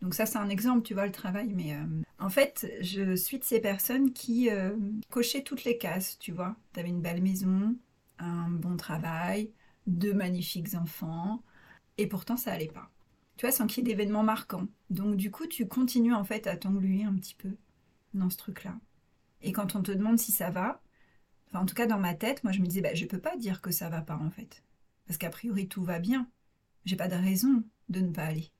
Donc 0.02 0.14
ça, 0.14 0.26
c'est 0.26 0.38
un 0.38 0.48
exemple, 0.48 0.82
tu 0.82 0.94
vois, 0.94 1.06
le 1.06 1.12
travail. 1.12 1.52
Mais 1.54 1.74
euh, 1.74 2.02
en 2.18 2.28
fait, 2.28 2.70
je 2.80 3.14
suis 3.14 3.38
de 3.38 3.44
ces 3.44 3.60
personnes 3.60 4.12
qui 4.12 4.50
euh, 4.50 4.76
cochaient 5.10 5.42
toutes 5.42 5.64
les 5.64 5.78
cases, 5.78 6.18
tu 6.18 6.32
vois. 6.32 6.56
Tu 6.74 6.80
avais 6.80 6.88
une 6.88 7.00
belle 7.00 7.22
maison, 7.22 7.76
un 8.18 8.50
bon 8.50 8.76
travail, 8.76 9.52
deux 9.86 10.12
magnifiques 10.12 10.74
enfants, 10.74 11.42
et 11.98 12.06
pourtant 12.08 12.36
ça 12.36 12.52
allait 12.52 12.66
pas. 12.66 12.90
Tu 13.36 13.46
vois, 13.46 13.52
sans 13.52 13.66
qu'il 13.66 13.78
y 13.78 13.90
ait 13.90 13.94
d'événements 13.94 14.24
marquants. 14.24 14.66
Donc 14.90 15.16
du 15.16 15.30
coup, 15.30 15.46
tu 15.46 15.66
continues 15.66 16.14
en 16.14 16.24
fait 16.24 16.46
à 16.46 16.56
t'engluer 16.56 17.04
un 17.04 17.14
petit 17.14 17.34
peu 17.34 17.56
dans 18.12 18.28
ce 18.28 18.36
truc-là. 18.36 18.76
Et 19.40 19.52
quand 19.52 19.74
on 19.76 19.82
te 19.82 19.92
demande 19.92 20.18
si 20.18 20.32
ça 20.32 20.50
va, 20.50 20.82
en 21.54 21.66
tout 21.66 21.74
cas, 21.74 21.86
dans 21.86 21.98
ma 21.98 22.14
tête, 22.14 22.42
moi, 22.44 22.52
je 22.52 22.60
me 22.60 22.66
disais, 22.66 22.80
bah, 22.80 22.94
je 22.94 23.06
peux 23.06 23.18
pas 23.18 23.36
dire 23.36 23.60
que 23.60 23.70
ça 23.70 23.88
va 23.88 24.00
pas, 24.00 24.16
en 24.16 24.30
fait. 24.30 24.62
Parce 25.06 25.18
qu'a 25.18 25.30
priori, 25.30 25.68
tout 25.68 25.82
va 25.84 25.98
bien. 25.98 26.28
J'ai 26.84 26.96
pas 26.96 27.08
de 27.08 27.14
raison 27.14 27.62
de 27.88 28.00
ne 28.00 28.12
pas 28.12 28.24
aller. 28.24 28.50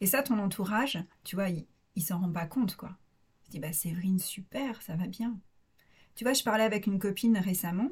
Et 0.00 0.06
ça, 0.06 0.22
ton 0.22 0.38
entourage, 0.38 0.98
tu 1.24 1.36
vois, 1.36 1.48
il, 1.48 1.66
il 1.96 2.02
s'en 2.02 2.20
rend 2.20 2.32
pas 2.32 2.46
compte, 2.46 2.76
quoi. 2.76 2.96
Je 3.44 3.50
dis, 3.50 3.60
bah, 3.60 3.72
Séverine, 3.72 4.18
super, 4.18 4.80
ça 4.82 4.96
va 4.96 5.06
bien. 5.06 5.38
Tu 6.14 6.24
vois, 6.24 6.32
je 6.32 6.42
parlais 6.42 6.64
avec 6.64 6.86
une 6.86 6.98
copine 6.98 7.38
récemment, 7.38 7.90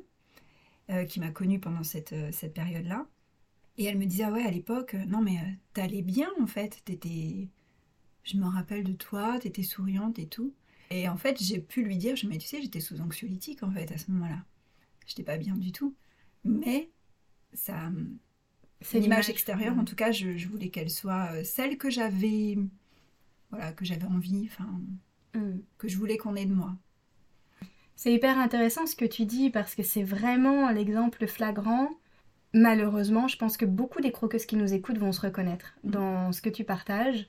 euh, 0.91 1.05
qui 1.05 1.21
m'a 1.21 1.31
connue 1.31 1.61
pendant 1.61 1.83
cette, 1.83 2.13
euh, 2.15 2.33
cette 2.33 2.55
période-là. 2.55 3.07
Et 3.77 3.85
elle 3.85 3.99
me 3.99 4.07
disait, 4.07 4.25
ah 4.25 4.33
ouais, 4.33 4.43
à 4.43 4.51
l'époque, 4.51 4.95
euh, 4.95 5.05
non, 5.05 5.21
mais 5.23 5.39
t'allais 5.75 6.03
bien, 6.03 6.31
en 6.41 6.47
fait. 6.47 6.83
T'étais. 6.85 7.49
Je 8.25 8.37
me 8.37 8.47
rappelle 8.47 8.85
de 8.85 8.93
toi, 8.93 9.39
t'étais 9.39 9.63
souriante 9.63 10.19
et 10.19 10.27
tout. 10.29 10.55
Et 10.91 11.09
en 11.09 11.17
fait, 11.17 11.43
j'ai 11.43 11.61
pu 11.61 11.83
lui 11.85 11.97
dire, 11.99 12.17
je 12.17 12.27
mais 12.27 12.39
tu 12.39 12.47
sais, 12.47 12.61
j'étais 12.63 12.81
sous 12.81 13.01
anxiolytique, 13.01 13.63
en 13.63 13.71
fait, 13.71 13.91
à 13.93 13.99
ce 13.99 14.11
moment-là. 14.11 14.45
J'étais 15.07 15.23
pas 15.23 15.37
bien 15.39 15.57
du 15.57 15.73
tout. 15.73 15.95
Mais 16.45 16.91
ça. 17.53 17.91
C'est 18.81 19.01
l'image 19.01 19.29
extérieure, 19.29 19.77
en 19.79 19.85
tout 19.85 19.97
cas, 19.97 20.13
je, 20.13 20.37
je 20.37 20.49
voulais 20.49 20.69
qu'elle 20.69 20.91
soit 20.91 21.45
celle 21.45 21.79
que 21.79 21.91
j'avais. 21.91 22.59
Voilà, 23.51 23.73
que 23.73 23.85
j'avais 23.85 24.07
envie, 24.07 24.49
enfin. 24.51 24.69
Mm. 25.35 25.59
Que 25.79 25.89
je 25.89 25.97
voulais 25.97 26.17
qu'on 26.17 26.37
ait 26.37 26.47
de 26.47 26.55
moi. 26.55 26.77
C'est 27.97 28.13
hyper 28.13 28.39
intéressant 28.39 28.87
ce 28.87 28.95
que 28.95 29.05
tu 29.05 29.25
dis 29.25 29.51
parce 29.51 29.75
que 29.75 29.83
c'est 29.83 30.05
vraiment 30.05 30.71
l'exemple 30.71 31.27
flagrant. 31.27 31.91
Malheureusement, 32.55 33.27
je 33.29 33.37
pense 33.37 33.57
que 33.57 33.65
beaucoup 33.65 34.01
des 34.01 34.13
croqueuses 34.13 34.47
qui 34.47 34.57
nous 34.57 34.73
écoutent 34.73 34.99
vont 34.99 35.13
se 35.13 35.21
reconnaître 35.21 35.77
dans 35.83 36.33
ce 36.33 36.41
que 36.41 36.49
tu 36.49 36.63
partages. 36.63 37.29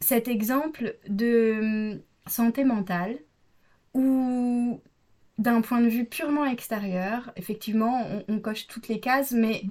Cet 0.00 0.28
exemple 0.28 0.96
de 1.08 2.02
santé 2.26 2.64
mentale 2.64 3.18
où 3.94 4.80
d'un 5.38 5.60
point 5.60 5.80
de 5.80 5.88
vue 5.88 6.04
purement 6.04 6.44
extérieur, 6.44 7.32
effectivement, 7.36 8.04
on, 8.26 8.40
coche 8.40 8.66
toutes 8.66 8.88
les 8.88 8.98
cases, 8.98 9.30
mais 9.30 9.62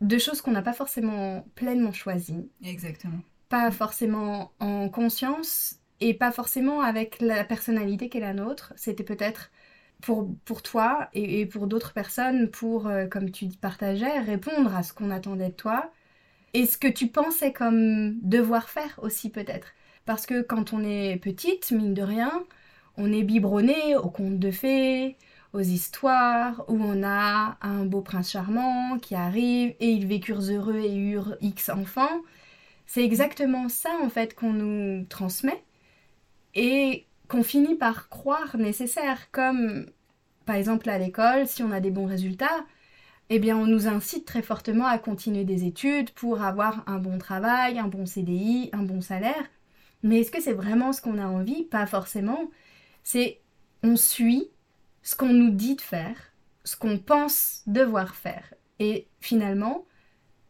de 0.00 0.18
choses 0.18 0.40
qu'on 0.40 0.52
n'a 0.52 0.62
pas 0.62 0.72
forcément 0.72 1.46
pleinement 1.54 1.92
choisies. 1.92 2.48
Exactement. 2.62 3.20
Pas 3.48 3.70
forcément 3.70 4.52
en 4.60 4.88
conscience 4.88 5.80
et 6.00 6.14
pas 6.14 6.32
forcément 6.32 6.80
avec 6.80 7.20
la 7.20 7.44
personnalité 7.44 8.08
qu'est 8.08 8.20
la 8.20 8.34
nôtre. 8.34 8.72
C'était 8.76 9.04
peut-être 9.04 9.50
pour, 10.02 10.34
pour 10.44 10.62
toi 10.62 11.08
et, 11.14 11.46
pour 11.46 11.66
d'autres 11.66 11.92
personnes 11.92 12.50
pour, 12.50 12.86
euh, 12.86 13.06
comme 13.06 13.30
tu 13.30 13.48
partageais, 13.48 14.20
répondre 14.20 14.74
à 14.74 14.82
ce 14.82 14.92
qu'on 14.92 15.10
attendait 15.10 15.48
de 15.48 15.54
toi 15.54 15.90
et 16.54 16.66
ce 16.66 16.78
que 16.78 16.88
tu 16.88 17.08
pensais 17.08 17.52
comme 17.52 18.18
devoir 18.20 18.68
faire 18.68 18.98
aussi 19.02 19.30
peut-être. 19.30 19.72
Parce 20.04 20.26
que 20.26 20.42
quand 20.42 20.72
on 20.72 20.84
est 20.84 21.16
petite, 21.16 21.70
mine 21.72 21.94
de 21.94 22.02
rien, 22.02 22.44
on 22.96 23.12
est 23.12 23.22
biberonné 23.24 23.96
aux 23.96 24.10
contes 24.10 24.38
de 24.38 24.50
fées, 24.50 25.16
aux 25.56 25.60
histoires 25.60 26.64
où 26.68 26.78
on 26.82 27.02
a 27.02 27.56
un 27.62 27.86
beau 27.86 28.02
prince 28.02 28.30
charmant 28.30 28.98
qui 28.98 29.14
arrive 29.14 29.74
et 29.80 29.90
ils 29.90 30.06
vécurent 30.06 30.42
heureux 30.42 30.76
et 30.76 30.94
eurent 30.94 31.36
X 31.40 31.70
enfants. 31.70 32.22
C'est 32.86 33.04
exactement 33.04 33.68
ça 33.68 33.90
en 34.02 34.10
fait 34.10 34.34
qu'on 34.34 34.52
nous 34.52 35.04
transmet 35.06 35.64
et 36.54 37.06
qu'on 37.28 37.42
finit 37.42 37.74
par 37.74 38.08
croire 38.08 38.56
nécessaire, 38.58 39.30
comme 39.32 39.86
par 40.44 40.56
exemple 40.56 40.88
à 40.90 40.98
l'école, 40.98 41.46
si 41.48 41.62
on 41.62 41.72
a 41.72 41.80
des 41.80 41.90
bons 41.90 42.06
résultats, 42.06 42.64
eh 43.30 43.38
bien 43.38 43.56
on 43.56 43.66
nous 43.66 43.88
incite 43.88 44.26
très 44.26 44.42
fortement 44.42 44.86
à 44.86 44.98
continuer 44.98 45.44
des 45.44 45.64
études 45.64 46.10
pour 46.10 46.42
avoir 46.42 46.84
un 46.86 46.98
bon 46.98 47.18
travail, 47.18 47.78
un 47.78 47.88
bon 47.88 48.06
CDI, 48.06 48.70
un 48.72 48.82
bon 48.82 49.00
salaire. 49.00 49.44
Mais 50.02 50.20
est-ce 50.20 50.30
que 50.30 50.42
c'est 50.42 50.52
vraiment 50.52 50.92
ce 50.92 51.00
qu'on 51.00 51.18
a 51.18 51.26
envie? 51.26 51.64
Pas 51.64 51.86
forcément. 51.86 52.50
C'est 53.02 53.40
on 53.82 53.96
suit 53.96 54.50
ce 55.06 55.14
qu'on 55.14 55.32
nous 55.32 55.50
dit 55.50 55.76
de 55.76 55.80
faire, 55.80 56.16
ce 56.64 56.76
qu'on 56.76 56.98
pense 56.98 57.62
devoir 57.68 58.16
faire. 58.16 58.52
Et 58.80 59.06
finalement, 59.20 59.86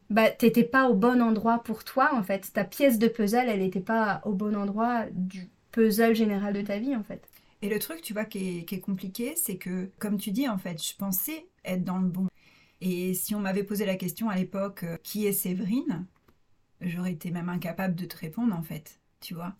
bah 0.08 0.30
t'étais 0.30 0.64
pas 0.64 0.88
au 0.88 0.94
bon 0.94 1.20
endroit 1.20 1.62
pour 1.62 1.84
toi 1.84 2.14
en 2.14 2.22
fait. 2.22 2.50
Ta 2.54 2.64
pièce 2.64 2.98
de 2.98 3.06
puzzle, 3.06 3.50
elle 3.50 3.60
n'était 3.60 3.80
pas 3.80 4.22
au 4.24 4.32
bon 4.32 4.56
endroit 4.56 5.04
du 5.12 5.50
puzzle 5.72 6.14
général 6.14 6.54
de 6.54 6.62
ta 6.62 6.78
vie 6.78 6.96
en 6.96 7.02
fait. 7.02 7.28
Et 7.60 7.68
le 7.68 7.78
truc, 7.78 8.00
tu 8.00 8.14
vois, 8.14 8.24
qui 8.24 8.64
est, 8.70 8.80
compliqué, 8.80 9.34
c'est 9.36 9.56
que, 9.58 9.90
comme 9.98 10.18
tu 10.18 10.30
dis, 10.30 10.48
en 10.48 10.58
fait, 10.58 10.82
je 10.82 10.94
pensais 10.94 11.46
être 11.64 11.84
dans 11.84 11.98
le 11.98 12.08
bon. 12.08 12.28
Et 12.80 13.14
si 13.14 13.34
on 13.34 13.40
m'avait 13.40 13.64
posé 13.64 13.86
la 13.86 13.96
question 13.96 14.28
à 14.28 14.36
l'époque, 14.36 14.84
euh, 14.84 14.96
qui 15.02 15.26
est 15.26 15.32
Séverine 15.32 16.06
J'aurais 16.82 17.12
été 17.12 17.30
même 17.30 17.48
incapable 17.48 17.94
de 17.94 18.04
te 18.04 18.16
répondre, 18.18 18.54
en 18.54 18.62
fait, 18.62 19.00
tu 19.20 19.34
vois. 19.34 19.54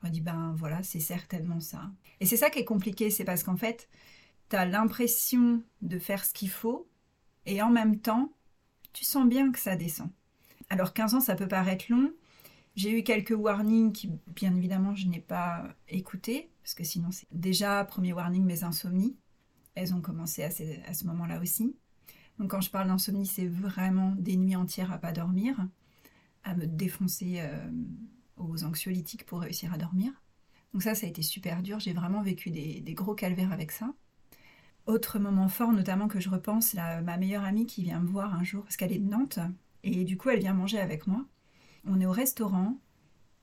J'aurais 0.00 0.10
dit, 0.10 0.20
ben 0.20 0.52
voilà, 0.56 0.82
c'est 0.82 1.00
certainement 1.00 1.60
ça. 1.60 1.90
Et 2.18 2.26
c'est 2.26 2.36
ça 2.36 2.50
qui 2.50 2.58
est 2.58 2.64
compliqué, 2.64 3.10
c'est 3.10 3.24
parce 3.24 3.44
qu'en 3.44 3.56
fait, 3.56 3.88
tu 4.50 4.56
as 4.56 4.66
l'impression 4.66 5.62
de 5.80 5.98
faire 5.98 6.24
ce 6.24 6.34
qu'il 6.34 6.50
faut, 6.50 6.88
et 7.46 7.62
en 7.62 7.70
même 7.70 8.00
temps, 8.00 8.32
tu 8.92 9.04
sens 9.04 9.26
bien 9.26 9.52
que 9.52 9.58
ça 9.58 9.76
descend. 9.76 10.10
Alors 10.68 10.92
15 10.92 11.14
ans, 11.14 11.20
ça 11.20 11.34
peut 11.34 11.48
paraître 11.48 11.86
long, 11.88 12.12
j'ai 12.76 12.98
eu 12.98 13.02
quelques 13.02 13.34
warnings 13.36 13.92
qui, 13.92 14.10
bien 14.34 14.54
évidemment, 14.54 14.94
je 14.94 15.06
n'ai 15.06 15.20
pas 15.20 15.64
écouté, 15.88 16.50
parce 16.62 16.74
que 16.74 16.84
sinon, 16.84 17.10
c'est 17.10 17.26
déjà, 17.32 17.84
premier 17.84 18.12
warning, 18.12 18.44
mes 18.44 18.64
insomnies. 18.64 19.16
Elles 19.74 19.94
ont 19.94 20.00
commencé 20.00 20.42
à 20.42 20.50
ce, 20.50 21.06
moment-là 21.06 21.40
aussi. 21.40 21.74
Donc, 22.38 22.50
quand 22.50 22.60
je 22.60 22.70
parle 22.70 22.88
d'insomnie, 22.88 23.26
c'est 23.26 23.46
vraiment 23.46 24.14
des 24.16 24.36
nuits 24.36 24.56
entières 24.56 24.92
à 24.92 24.98
pas 24.98 25.12
dormir, 25.12 25.56
à 26.44 26.54
me 26.54 26.66
défoncer 26.66 27.40
euh, 27.40 27.70
aux 28.36 28.64
anxiolytiques 28.64 29.26
pour 29.26 29.40
réussir 29.40 29.72
à 29.72 29.78
dormir. 29.78 30.12
Donc, 30.72 30.82
ça, 30.82 30.94
ça 30.94 31.06
a 31.06 31.08
été 31.08 31.22
super 31.22 31.62
dur. 31.62 31.80
J'ai 31.80 31.92
vraiment 31.92 32.22
vécu 32.22 32.50
des, 32.50 32.82
gros 32.94 33.14
calvaires 33.14 33.52
avec 33.52 33.72
ça. 33.72 33.92
Autre 34.90 35.20
moment 35.20 35.46
fort, 35.46 35.72
notamment 35.72 36.08
que 36.08 36.18
je 36.18 36.28
repense, 36.28 36.74
ma 36.74 37.16
meilleure 37.16 37.44
amie 37.44 37.64
qui 37.64 37.84
vient 37.84 38.00
me 38.00 38.08
voir 38.08 38.34
un 38.34 38.42
jour, 38.42 38.64
parce 38.64 38.76
qu'elle 38.76 38.90
est 38.90 38.98
de 38.98 39.08
Nantes, 39.08 39.38
et 39.84 40.02
du 40.02 40.16
coup, 40.16 40.30
elle 40.30 40.40
vient 40.40 40.52
manger 40.52 40.80
avec 40.80 41.06
moi. 41.06 41.24
On 41.86 42.00
est 42.00 42.06
au 42.06 42.10
restaurant 42.10 42.76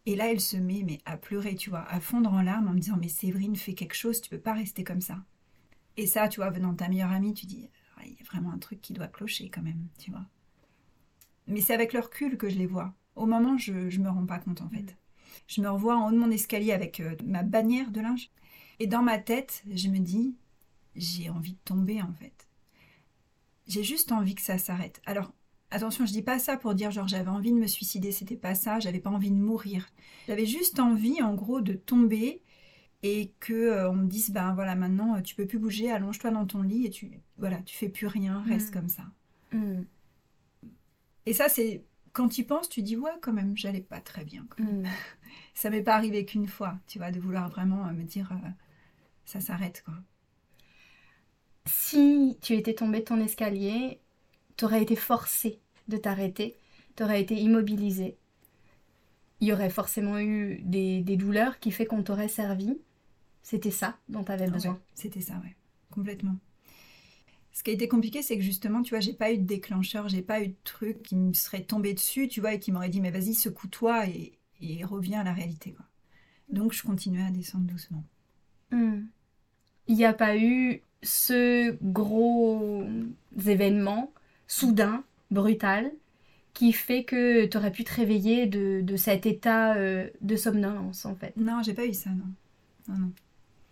et 0.06 0.18
là 0.18 0.30
elle 0.30 0.42
se 0.42 0.58
met 0.58 0.84
mais 0.86 1.00
à 1.06 1.16
pleurer, 1.16 1.56
tu 1.56 1.70
vois, 1.70 1.86
à 1.88 2.02
fondre 2.02 2.34
en 2.34 2.42
larmes 2.42 2.68
en 2.68 2.74
me 2.74 2.80
disant 2.80 2.98
mais 3.00 3.08
Séverine 3.08 3.56
fais 3.56 3.76
quelque 3.76 3.94
chose, 3.94 4.20
tu 4.20 4.30
peux 4.30 4.38
pas 4.38 4.52
rester 4.52 4.84
comme 4.84 5.00
ça. 5.00 5.24
Et 5.96 6.06
ça, 6.06 6.28
tu 6.28 6.42
vois, 6.42 6.50
venant 6.50 6.74
de 6.74 6.78
ta 6.78 6.90
meilleure 6.90 7.14
amie, 7.14 7.34
tu 7.34 7.46
dis 7.46 7.70
il 8.04 8.10
y 8.12 8.22
a 8.22 8.26
vraiment 8.26 8.52
un 8.52 8.58
truc 8.58 8.82
qui 8.82 8.92
doit 8.92 9.08
clocher 9.08 9.50
quand 9.50 9.64
même, 9.64 9.88
tu 9.98 10.12
vois. 10.12 10.26
Mais 11.48 11.62
c'est 11.62 11.74
avec 11.74 11.94
le 11.94 12.02
recul 12.02 12.38
que 12.38 12.50
je 12.50 12.58
les 12.58 12.68
vois. 12.68 12.94
Au 13.16 13.26
moment, 13.26 13.58
je 13.58 13.72
ne 13.72 14.04
me 14.04 14.10
rends 14.10 14.26
pas 14.26 14.40
compte 14.40 14.62
en 14.62 14.68
fait. 14.68 14.98
Je 15.48 15.62
me 15.62 15.70
revois 15.70 15.96
en 15.96 16.10
haut 16.10 16.12
de 16.12 16.18
mon 16.18 16.30
escalier 16.30 16.74
avec 16.74 17.00
euh, 17.00 17.16
ma 17.26 17.44
bannière 17.44 17.90
de 17.90 18.02
linge. 18.02 18.32
Et 18.80 18.88
dans 18.88 19.02
ma 19.02 19.18
tête, 19.18 19.64
je 19.74 19.88
me 19.88 20.00
dis, 20.00 20.36
j'ai 20.98 21.30
envie 21.30 21.54
de 21.54 21.60
tomber 21.64 22.02
en 22.02 22.14
fait. 22.14 22.48
J'ai 23.68 23.84
juste 23.84 24.12
envie 24.12 24.36
que 24.36 24.42
ça 24.42 24.58
s'arrête. 24.58 25.02
Alors, 25.06 25.32
Attention, 25.70 26.06
je 26.06 26.14
dis 26.14 26.22
pas 26.22 26.40
ça 26.40 26.56
pour 26.56 26.74
dire 26.76 26.92
genre 26.92 27.10
j'avais 27.10 27.30
envie 27.30 27.52
de 27.52 27.58
me 27.58 27.68
suicider, 27.68 28.14
c'était 28.14 28.38
pas 28.38 28.56
ça, 28.56 28.80
j'avais 28.80 29.02
pas 29.02 29.10
envie 29.10 29.32
de 29.32 29.36
mourir. 29.36 29.90
J'avais 30.28 30.46
juste 30.46 30.80
envie 30.80 31.22
en 31.22 31.34
gros 31.34 31.60
de 31.60 31.74
tomber 31.74 32.42
et 33.04 33.34
que 33.42 33.54
euh, 33.54 33.90
on 33.90 33.96
me 33.96 34.08
dise 34.08 34.32
ben 34.32 34.54
voilà 34.54 34.76
maintenant 34.76 35.22
tu 35.22 35.36
peux 35.36 35.46
plus 35.46 35.60
bouger, 35.60 35.92
allonge-toi 35.92 36.32
dans 36.32 36.46
ton 36.46 36.62
lit 36.62 36.86
et 36.86 36.90
tu 36.90 37.20
voilà, 37.38 37.58
tu 37.64 37.76
fais 37.76 37.90
plus 37.90 38.08
rien, 38.08 38.42
reste 38.48 38.70
mm. 38.70 38.74
comme 38.74 38.88
ça. 38.88 39.04
Mm. 39.52 39.82
Et 41.26 41.34
ça 41.34 41.50
c'est 41.50 41.84
quand 42.14 42.30
tu 42.30 42.46
penses, 42.46 42.70
tu 42.70 42.82
dis 42.82 42.96
ouais 42.96 43.12
quand 43.22 43.34
même, 43.34 43.58
j'allais 43.58 43.82
pas 43.82 44.00
très 44.00 44.24
bien. 44.24 44.48
Mm. 44.60 44.86
ça 45.54 45.70
m'est 45.70 45.84
pas 45.84 45.96
arrivé 45.96 46.24
qu'une 46.24 46.48
fois, 46.48 46.80
tu 46.88 46.98
vois, 46.98 47.12
de 47.12 47.20
vouloir 47.20 47.50
vraiment 47.50 47.86
euh, 47.88 47.92
me 47.92 48.04
dire 48.04 48.32
euh, 48.32 48.50
ça 49.26 49.42
s'arrête 49.42 49.84
quoi. 49.84 49.96
Si 51.68 52.38
tu 52.42 52.54
étais 52.54 52.74
tombé 52.74 53.00
de 53.00 53.06
ton 53.06 53.20
escalier 53.20 54.00
t'aurais 54.58 54.82
été 54.82 54.96
forcé 54.96 55.62
de 55.88 55.98
t'arrêter, 55.98 56.58
t'aurais 56.96 57.22
été 57.22 57.36
immobilisé. 57.36 58.18
Il 59.40 59.48
y 59.48 59.54
aurait 59.54 59.70
forcément 59.70 60.20
eu 60.20 60.60
des, 60.64 61.02
douleurs 61.04 61.60
qui 61.60 61.72
fait 61.72 61.86
qu'on 61.86 62.04
t'aurait 62.04 62.28
servi. 62.28 62.78
C'était 63.44 63.72
ça 63.72 63.98
dont 64.10 64.24
tu 64.24 64.32
avais 64.32 64.50
besoin. 64.50 64.78
c'était 64.94 65.22
ça, 65.22 65.36
ouais, 65.36 65.56
complètement. 65.92 66.36
Ce 67.54 67.64
qui 67.64 67.70
a 67.70 67.74
été 67.74 67.88
compliqué, 67.88 68.22
c'est 68.22 68.36
que 68.36 68.44
justement, 68.44 68.82
tu 68.82 68.90
vois, 68.90 69.00
j'ai 69.00 69.14
pas 69.14 69.32
eu 69.32 69.38
de 69.38 69.46
déclencheur, 69.46 70.10
j'ai 70.10 70.22
pas 70.22 70.42
eu 70.42 70.50
de 70.50 70.56
truc 70.64 71.02
qui 71.02 71.16
me 71.16 71.34
serait 71.34 71.64
tombé 71.64 71.94
dessus, 71.94 72.28
tu 72.28 72.42
vois, 72.42 72.54
et 72.54 72.60
qui 72.60 72.72
m'aurait 72.72 72.90
dit, 72.90 73.00
mais 73.00 73.12
vas-y, 73.12 73.34
secoue-toi 73.34 74.08
et, 74.08 74.84
reviens 74.84 75.22
à 75.22 75.24
la 75.24 75.34
réalité, 75.34 75.72
quoi. 75.72 75.86
Donc, 76.50 76.74
je 76.74 76.84
continuais 76.84 77.24
à 77.24 77.32
descendre 77.32 77.66
doucement. 77.66 78.04
Hmm. 78.72 79.06
Il 79.88 79.96
n'y 79.96 80.06
a 80.06 80.14
pas 80.14 80.38
eu 80.38 80.82
ce 81.04 81.78
gros 81.84 82.84
événement 83.46 84.12
soudain, 84.48 85.04
brutal, 85.32 85.92
qui 86.54 86.74
fait 86.74 87.04
que 87.04 87.46
tu 87.46 87.58
aurais 87.58 87.72
pu 87.72 87.84
te 87.84 87.94
réveiller 87.94 88.48
de, 88.48 88.96
cet 88.96 89.26
état 89.26 89.76
euh, 89.76 90.10
de 90.22 90.36
somnolence 90.36 91.06
en 91.06 91.16
fait. 91.16 91.36
Non, 91.38 91.62
j'ai 91.62 91.74
pas 91.74 91.86
eu 91.86 91.94
ça, 91.94 92.10
non. 92.10 92.26
Non, 92.88 92.98
non. 92.98 93.12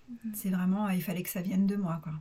Mhm. 0.09 0.33
C'est 0.35 0.49
vraiment, 0.49 0.89
il 0.89 1.01
fallait 1.01 1.23
que 1.23 1.29
ça 1.29 1.41
vienne 1.41 1.65
de 1.65 1.75
moi, 1.75 1.99
quoi. 2.03 2.13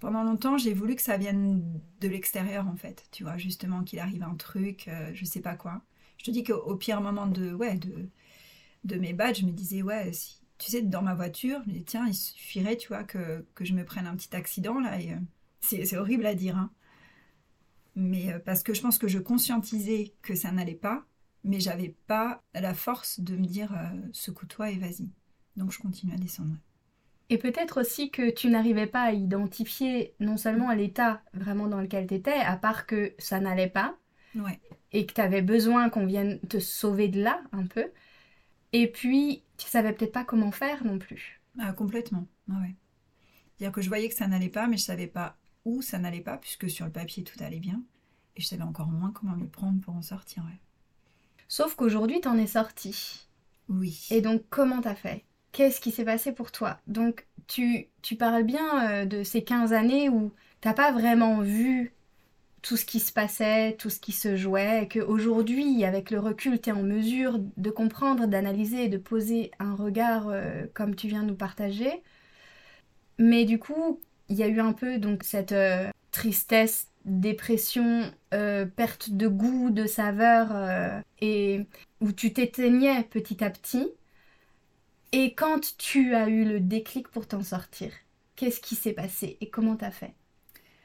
Pendant 0.00 0.24
longtemps, 0.24 0.58
j'ai 0.58 0.74
voulu 0.74 0.96
que 0.96 1.02
ça 1.02 1.16
vienne 1.16 1.62
de 2.00 2.08
l'extérieur, 2.08 2.66
en 2.66 2.76
fait. 2.76 3.06
Tu 3.10 3.22
vois, 3.22 3.38
justement, 3.38 3.84
qu'il 3.84 4.00
arrive 4.00 4.22
un 4.22 4.34
truc, 4.34 4.88
euh, 4.88 5.10
je 5.14 5.24
sais 5.24 5.40
pas 5.40 5.54
quoi. 5.54 5.82
Je 6.18 6.24
te 6.24 6.30
dis 6.30 6.42
qu'au 6.44 6.76
pire 6.76 7.00
moment 7.00 7.26
de, 7.26 7.54
ouais, 7.54 7.76
de, 7.76 8.08
de 8.84 8.96
mes 8.96 9.12
badges, 9.12 9.40
je 9.40 9.46
me 9.46 9.52
disais, 9.52 9.82
ouais, 9.82 10.12
si 10.12 10.43
tu 10.64 10.70
sais, 10.70 10.80
dans 10.80 11.02
ma 11.02 11.14
voiture, 11.14 11.60
je 11.64 11.70
me 11.70 11.74
dis, 11.74 11.84
tiens, 11.84 12.06
il 12.06 12.14
suffirait, 12.14 12.78
tu 12.78 12.88
vois, 12.88 13.04
que, 13.04 13.44
que 13.54 13.66
je 13.66 13.74
me 13.74 13.84
prenne 13.84 14.06
un 14.06 14.16
petit 14.16 14.34
accident, 14.34 14.80
là, 14.80 14.98
et 14.98 15.12
euh, 15.12 15.16
c'est 15.60 15.96
horrible 15.96 16.24
à 16.24 16.34
dire, 16.34 16.56
hein. 16.56 16.70
Mais 17.96 18.32
euh, 18.32 18.38
parce 18.38 18.62
que 18.62 18.72
je 18.72 18.80
pense 18.80 18.96
que 18.96 19.06
je 19.06 19.18
conscientisais 19.18 20.14
que 20.22 20.34
ça 20.34 20.50
n'allait 20.52 20.72
pas, 20.72 21.04
mais 21.44 21.60
j'avais 21.60 21.94
pas 22.06 22.42
la 22.54 22.72
force 22.72 23.20
de 23.20 23.36
me 23.36 23.44
dire, 23.44 23.72
euh, 23.74 24.08
secoue-toi 24.12 24.70
et 24.70 24.78
vas-y. 24.78 25.10
Donc 25.56 25.70
je 25.70 25.78
continue 25.78 26.14
à 26.14 26.16
descendre. 26.16 26.56
Et 27.28 27.36
peut-être 27.36 27.80
aussi 27.80 28.10
que 28.10 28.30
tu 28.30 28.48
n'arrivais 28.48 28.86
pas 28.86 29.02
à 29.02 29.12
identifier 29.12 30.14
non 30.18 30.38
seulement 30.38 30.72
l'état 30.72 31.22
vraiment 31.34 31.68
dans 31.68 31.80
lequel 31.80 32.06
tu 32.06 32.14
étais, 32.14 32.32
à 32.32 32.56
part 32.56 32.86
que 32.86 33.12
ça 33.18 33.38
n'allait 33.38 33.68
pas, 33.68 33.96
ouais. 34.34 34.58
et 34.92 35.04
que 35.04 35.12
tu 35.12 35.20
avais 35.20 35.42
besoin 35.42 35.90
qu'on 35.90 36.06
vienne 36.06 36.40
te 36.48 36.58
sauver 36.58 37.08
de 37.08 37.22
là 37.22 37.42
un 37.52 37.66
peu, 37.66 37.86
et 38.74 38.88
puis 38.88 39.44
tu 39.56 39.68
savais 39.68 39.92
peut-être 39.92 40.12
pas 40.12 40.24
comment 40.24 40.50
faire 40.50 40.84
non 40.84 40.98
plus. 40.98 41.40
Ah, 41.60 41.72
complètement, 41.72 42.26
ouais. 42.48 42.74
C'est-à-dire 43.56 43.72
que 43.72 43.80
je 43.80 43.88
voyais 43.88 44.08
que 44.08 44.16
ça 44.16 44.26
n'allait 44.26 44.48
pas, 44.48 44.66
mais 44.66 44.76
je 44.76 44.82
savais 44.82 45.06
pas 45.06 45.36
où 45.64 45.80
ça 45.80 45.98
n'allait 45.98 46.20
pas, 46.20 46.38
puisque 46.38 46.68
sur 46.68 46.84
le 46.84 46.90
papier 46.90 47.22
tout 47.22 47.42
allait 47.42 47.60
bien, 47.60 47.80
et 48.36 48.42
je 48.42 48.46
savais 48.46 48.64
encore 48.64 48.88
moins 48.88 49.12
comment 49.12 49.36
m'y 49.36 49.46
prendre 49.46 49.80
pour 49.80 49.94
en 49.94 50.02
sortir, 50.02 50.42
ouais. 50.44 50.58
Sauf 51.46 51.76
qu'aujourd'hui, 51.76 52.20
tu 52.20 52.26
en 52.26 52.36
es 52.36 52.48
sorti. 52.48 53.28
Oui. 53.68 54.08
Et 54.10 54.20
donc, 54.20 54.42
comment 54.50 54.80
t'as 54.80 54.96
fait? 54.96 55.24
Qu'est-ce 55.52 55.80
qui 55.80 55.92
s'est 55.92 56.04
passé 56.04 56.32
pour 56.32 56.50
toi? 56.50 56.80
Donc, 56.88 57.28
tu, 57.46 57.86
tu 58.02 58.16
parles 58.16 58.42
bien 58.42 58.90
euh, 58.90 59.04
de 59.04 59.22
ces 59.22 59.44
15 59.44 59.72
années 59.72 60.08
où 60.08 60.32
t'as 60.60 60.74
pas 60.74 60.90
vraiment 60.90 61.40
vu 61.42 61.93
tout 62.64 62.78
ce 62.78 62.86
qui 62.86 62.98
se 62.98 63.12
passait, 63.12 63.76
tout 63.78 63.90
ce 63.90 64.00
qui 64.00 64.12
se 64.12 64.36
jouait, 64.36 64.84
et 64.84 64.88
qu'aujourd'hui, 64.88 65.84
avec 65.84 66.10
le 66.10 66.18
recul, 66.18 66.58
tu 66.58 66.70
es 66.70 66.72
en 66.72 66.82
mesure 66.82 67.38
de 67.38 67.70
comprendre, 67.70 68.26
d'analyser 68.26 68.84
et 68.84 68.88
de 68.88 68.96
poser 68.96 69.50
un 69.58 69.74
regard 69.74 70.28
euh, 70.28 70.64
comme 70.72 70.94
tu 70.94 71.06
viens 71.06 71.22
de 71.22 71.28
nous 71.28 71.36
partager. 71.36 72.02
Mais 73.18 73.44
du 73.44 73.58
coup, 73.58 74.00
il 74.30 74.36
y 74.36 74.42
a 74.42 74.48
eu 74.48 74.60
un 74.60 74.72
peu 74.72 74.98
donc 74.98 75.24
cette 75.24 75.52
euh, 75.52 75.90
tristesse, 76.10 76.88
dépression, 77.04 78.10
perte 78.30 79.10
de 79.10 79.28
goût, 79.28 79.68
de 79.70 79.84
saveur, 79.86 81.02
et 81.20 81.66
où 82.00 82.12
tu 82.12 82.32
t'éteignais 82.32 83.02
petit 83.04 83.44
à 83.44 83.50
petit. 83.50 83.90
Et 85.12 85.34
quand 85.34 85.76
tu 85.76 86.14
as 86.14 86.28
eu 86.28 86.44
le 86.44 86.60
déclic 86.60 87.08
pour 87.08 87.28
t'en 87.28 87.42
sortir, 87.42 87.92
qu'est-ce 88.36 88.60
qui 88.60 88.74
s'est 88.74 88.94
passé 88.94 89.36
et 89.42 89.50
comment 89.50 89.76
t'as 89.76 89.90
fait? 89.90 90.14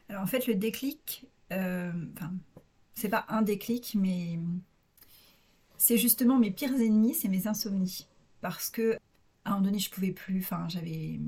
Alors 0.10 0.24
en 0.24 0.28
fait, 0.28 0.46
le 0.46 0.56
déclic, 0.56 1.26
euh, 1.26 1.39
enfin, 1.52 2.34
c'est 2.96 3.10
pas 3.10 3.26
un 3.30 3.42
déclic, 3.42 3.96
mais 3.96 4.40
c'est 5.78 5.98
justement 5.98 6.38
mes 6.38 6.52
pires 6.52 6.74
ennemis, 6.74 7.16
c'est 7.16 7.30
mes 7.30 7.48
insomnies. 7.48 8.08
Parce 8.42 8.70
que 8.70 8.98
à 9.46 9.52
un 9.52 9.54
moment 9.54 9.66
donné, 9.66 9.80
je 9.80 9.90
pouvais 9.90 10.12
plus, 10.12 10.40
enfin, 10.40 10.68
j'avais, 10.70 11.20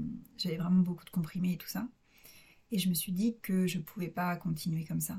vraiment 0.58 0.82
beaucoup 0.82 1.06
de 1.06 1.10
comprimés 1.10 1.54
et 1.54 1.58
tout 1.58 1.68
ça. 1.68 1.88
Et 2.72 2.78
je 2.78 2.90
me 2.90 2.94
suis 2.94 3.12
dit 3.12 3.38
que 3.42 3.68
je 3.68 3.80
pouvais 3.80 4.10
pas 4.10 4.36
continuer 4.36 4.86
comme 4.86 5.02
ça. 5.02 5.18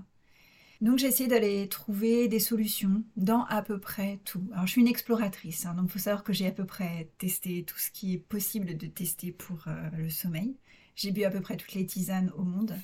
Donc 0.81 0.99
j'ai 0.99 1.07
essayé 1.07 1.29
d'aller 1.29 1.69
trouver 1.69 2.27
des 2.27 2.41
solutions 2.41 3.05
dans 3.17 3.45
à 3.45 3.63
peu 3.63 3.79
près 3.79 4.19
tout. 4.25 4.49
Alors 4.53 4.67
je 4.67 4.73
suis 4.73 4.81
une 4.81 4.89
exploratrice, 4.89 5.65
hein, 5.65 5.75
donc 5.75 5.87
il 5.89 5.93
faut 5.93 6.01
savoir 6.01 6.25
que 6.25 6.33
j'ai 6.33 6.49
à 6.49 6.51
peu 6.51 6.65
près 6.65 7.09
testé 7.19 7.63
tout 7.63 7.79
ce 7.79 7.93
qui 7.93 8.15
est 8.15 8.19
possible 8.19 8.77
de 8.77 8.89
tester 8.89 9.31
pour 9.31 9.63
euh, 9.69 9.91
le 9.97 10.11
sommeil. 10.11 10.57
J'ai 10.97 11.13
bu 11.13 11.23
à 11.23 11.31
peu 11.31 11.41
près 11.41 11.57
toutes 11.57 11.75
les 11.75 11.87
tisanes 11.87 12.33
au 12.37 12.43
monde. 12.43 12.75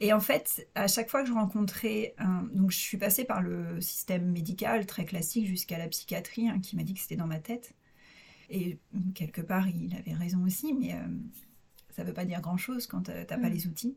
Et 0.00 0.12
en 0.12 0.20
fait, 0.20 0.68
à 0.74 0.88
chaque 0.88 1.08
fois 1.08 1.22
que 1.22 1.28
je 1.28 1.32
rencontrais 1.32 2.14
un... 2.18 2.42
Donc 2.52 2.70
je 2.70 2.78
suis 2.78 2.98
passée 2.98 3.24
par 3.24 3.42
le 3.42 3.80
système 3.80 4.30
médical 4.30 4.86
très 4.86 5.04
classique 5.04 5.46
jusqu'à 5.46 5.78
la 5.78 5.88
psychiatrie, 5.88 6.48
hein, 6.48 6.60
qui 6.60 6.76
m'a 6.76 6.82
dit 6.82 6.94
que 6.94 7.00
c'était 7.00 7.16
dans 7.16 7.26
ma 7.26 7.40
tête. 7.40 7.74
Et 8.50 8.78
quelque 9.14 9.40
part, 9.40 9.68
il 9.68 9.94
avait 9.96 10.14
raison 10.14 10.44
aussi, 10.44 10.74
mais 10.74 10.92
euh, 10.94 10.98
ça 11.90 12.02
ne 12.02 12.08
veut 12.08 12.14
pas 12.14 12.24
dire 12.24 12.40
grand-chose 12.40 12.86
quand 12.86 13.08
euh, 13.08 13.24
tu 13.24 13.32
n'as 13.32 13.40
pas 13.40 13.48
mm. 13.48 13.52
les 13.52 13.66
outils. 13.66 13.96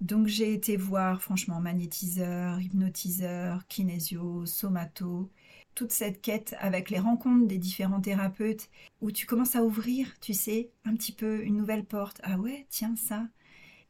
Donc 0.00 0.26
j'ai 0.26 0.52
été 0.52 0.76
voir 0.76 1.22
franchement 1.22 1.60
magnétiseur, 1.60 2.60
hypnotiseur, 2.60 3.66
kinésio, 3.66 4.44
somato, 4.44 5.30
toute 5.74 5.92
cette 5.92 6.20
quête 6.20 6.54
avec 6.58 6.90
les 6.90 6.98
rencontres 6.98 7.46
des 7.46 7.58
différents 7.58 8.00
thérapeutes 8.00 8.68
où 9.00 9.10
tu 9.10 9.26
commences 9.26 9.56
à 9.56 9.62
ouvrir, 9.62 10.18
tu 10.20 10.34
sais, 10.34 10.70
un 10.84 10.94
petit 10.94 11.12
peu 11.12 11.42
une 11.44 11.56
nouvelle 11.56 11.84
porte. 11.84 12.20
Ah 12.24 12.38
ouais, 12.38 12.66
tiens 12.70 12.94
ça. 12.96 13.26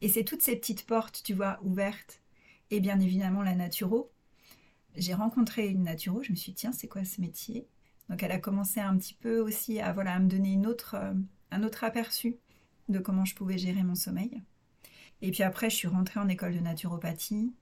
Et 0.01 0.09
c'est 0.09 0.23
toutes 0.23 0.41
ces 0.41 0.55
petites 0.55 0.85
portes, 0.85 1.21
tu 1.23 1.33
vois, 1.33 1.59
ouvertes. 1.63 2.21
Et 2.69 2.79
bien 2.79 2.99
évidemment 2.99 3.43
la 3.43 3.55
naturo. 3.55 4.11
J'ai 4.95 5.13
rencontré 5.13 5.67
une 5.67 5.83
naturo, 5.83 6.23
je 6.23 6.31
me 6.31 6.35
suis 6.35 6.51
dit, 6.51 6.57
tiens, 6.57 6.71
c'est 6.71 6.87
quoi 6.87 7.05
ce 7.05 7.21
métier? 7.21 7.67
Donc 8.09 8.23
elle 8.23 8.31
a 8.31 8.39
commencé 8.39 8.79
un 8.79 8.97
petit 8.97 9.13
peu 9.13 9.39
aussi 9.39 9.79
à, 9.79 9.93
voilà, 9.93 10.13
à 10.13 10.19
me 10.19 10.27
donner 10.27 10.53
une 10.53 10.65
autre, 10.65 10.95
euh, 10.95 11.13
un 11.51 11.63
autre 11.63 11.83
aperçu 11.83 12.37
de 12.89 12.99
comment 12.99 13.25
je 13.25 13.35
pouvais 13.35 13.57
gérer 13.57 13.83
mon 13.83 13.95
sommeil. 13.95 14.41
Et 15.21 15.31
puis 15.31 15.43
après, 15.43 15.69
je 15.69 15.75
suis 15.75 15.87
rentrée 15.87 16.19
en 16.19 16.27
école 16.29 16.53
de 16.53 16.59
naturopathie. 16.59 17.53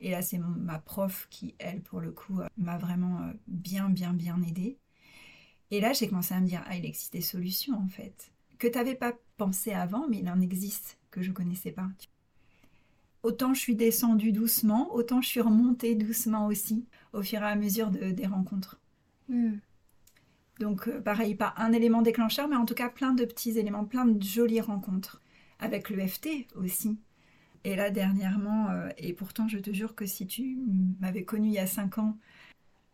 Et 0.00 0.10
là, 0.10 0.22
c'est 0.22 0.38
ma 0.38 0.78
prof 0.78 1.26
qui, 1.30 1.54
elle, 1.58 1.82
pour 1.82 2.00
le 2.00 2.12
coup, 2.12 2.40
euh, 2.40 2.46
m'a 2.56 2.78
vraiment 2.78 3.20
euh, 3.22 3.32
bien, 3.48 3.88
bien, 3.88 4.12
bien 4.12 4.40
aidée. 4.42 4.78
Et 5.70 5.80
là, 5.80 5.92
j'ai 5.92 6.08
commencé 6.08 6.34
à 6.34 6.40
me 6.40 6.46
dire, 6.46 6.62
ah, 6.66 6.76
il 6.76 6.86
existe 6.86 7.12
des 7.12 7.20
solutions, 7.20 7.76
en 7.76 7.88
fait, 7.88 8.30
que 8.58 8.68
tu 8.68 8.78
n'avais 8.78 8.94
pas 8.94 9.12
pensé 9.36 9.72
avant, 9.72 10.06
mais 10.08 10.18
il 10.18 10.30
en 10.30 10.40
existe, 10.40 10.98
que 11.10 11.22
je 11.22 11.30
ne 11.30 11.34
connaissais 11.34 11.72
pas. 11.72 11.88
Autant 13.22 13.54
je 13.54 13.60
suis 13.60 13.74
descendue 13.74 14.32
doucement, 14.32 14.94
autant 14.94 15.20
je 15.20 15.28
suis 15.28 15.40
remontée 15.40 15.94
doucement 15.94 16.46
aussi, 16.46 16.86
au 17.12 17.22
fur 17.22 17.42
et 17.42 17.46
à 17.46 17.56
mesure 17.56 17.90
des 17.90 18.26
rencontres. 18.26 18.80
Hmm. 19.28 19.58
Donc, 20.58 20.88
euh, 20.88 21.00
pareil, 21.00 21.34
pas 21.34 21.54
un 21.56 21.72
élément 21.72 22.02
déclencheur, 22.02 22.48
mais 22.48 22.56
en 22.56 22.64
tout 22.64 22.74
cas, 22.74 22.88
plein 22.88 23.12
de 23.12 23.24
petits 23.24 23.58
éléments, 23.58 23.84
plein 23.84 24.04
de 24.04 24.22
jolies 24.22 24.60
rencontres 24.60 25.22
avec 25.60 25.90
l'EFT 25.90 26.46
aussi. 26.56 26.98
Et 27.64 27.76
là, 27.76 27.90
dernièrement, 27.90 28.68
euh, 28.70 28.88
et 28.98 29.12
pourtant, 29.12 29.48
je 29.48 29.58
te 29.58 29.72
jure 29.72 29.94
que 29.94 30.06
si 30.06 30.26
tu 30.26 30.58
m'avais 31.00 31.24
connue 31.24 31.48
il 31.48 31.54
y 31.54 31.58
a 31.58 31.66
cinq 31.66 31.98
ans, 31.98 32.16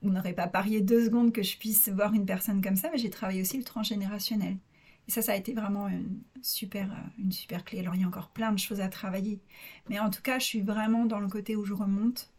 on 0.02 0.10
n'aurait 0.10 0.34
pas 0.34 0.46
parié 0.48 0.80
deux 0.80 1.04
secondes 1.06 1.32
que 1.32 1.42
je 1.42 1.56
puisse 1.56 1.88
voir 1.88 2.12
une 2.14 2.26
personne 2.26 2.62
comme 2.62 2.76
ça, 2.76 2.90
mais 2.92 2.98
j'ai 2.98 3.10
travaillé 3.10 3.40
aussi 3.40 3.56
le 3.56 3.64
transgénérationnel. 3.64 4.56
Et 5.06 5.10
ça, 5.10 5.22
ça 5.22 5.32
a 5.32 5.36
été 5.36 5.52
vraiment 5.52 5.88
une 5.88 6.22
super, 6.42 6.90
euh, 6.90 7.08
une 7.18 7.32
super 7.32 7.64
clé. 7.64 7.80
Alors, 7.80 7.94
il 7.94 8.00
y 8.00 8.04
a 8.04 8.06
encore 8.08 8.30
plein 8.30 8.52
de 8.52 8.58
choses 8.58 8.80
à 8.80 8.88
travailler. 8.88 9.40
Mais 9.88 9.98
en 9.98 10.10
tout 10.10 10.22
cas, 10.22 10.38
je 10.38 10.44
suis 10.44 10.60
vraiment 10.60 11.04
dans 11.04 11.20
le 11.20 11.28
côté 11.28 11.56
où 11.56 11.64
je 11.64 11.74
remonte 11.74 12.32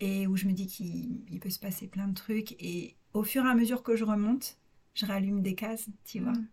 et 0.00 0.26
où 0.26 0.36
je 0.36 0.46
me 0.46 0.52
dis 0.52 0.66
qu'il 0.66 1.40
peut 1.40 1.50
se 1.50 1.58
passer 1.58 1.86
plein 1.86 2.08
de 2.08 2.14
trucs. 2.14 2.52
Et 2.60 2.96
au 3.12 3.22
fur 3.22 3.44
et 3.44 3.48
à 3.48 3.54
mesure 3.54 3.82
que 3.82 3.96
je 3.96 4.04
remonte, 4.04 4.58
je 4.94 5.06
rallume 5.06 5.42
des 5.42 5.54
cases, 5.54 5.88
tu 6.04 6.20
vois. 6.20 6.32
Mmh. 6.32 6.48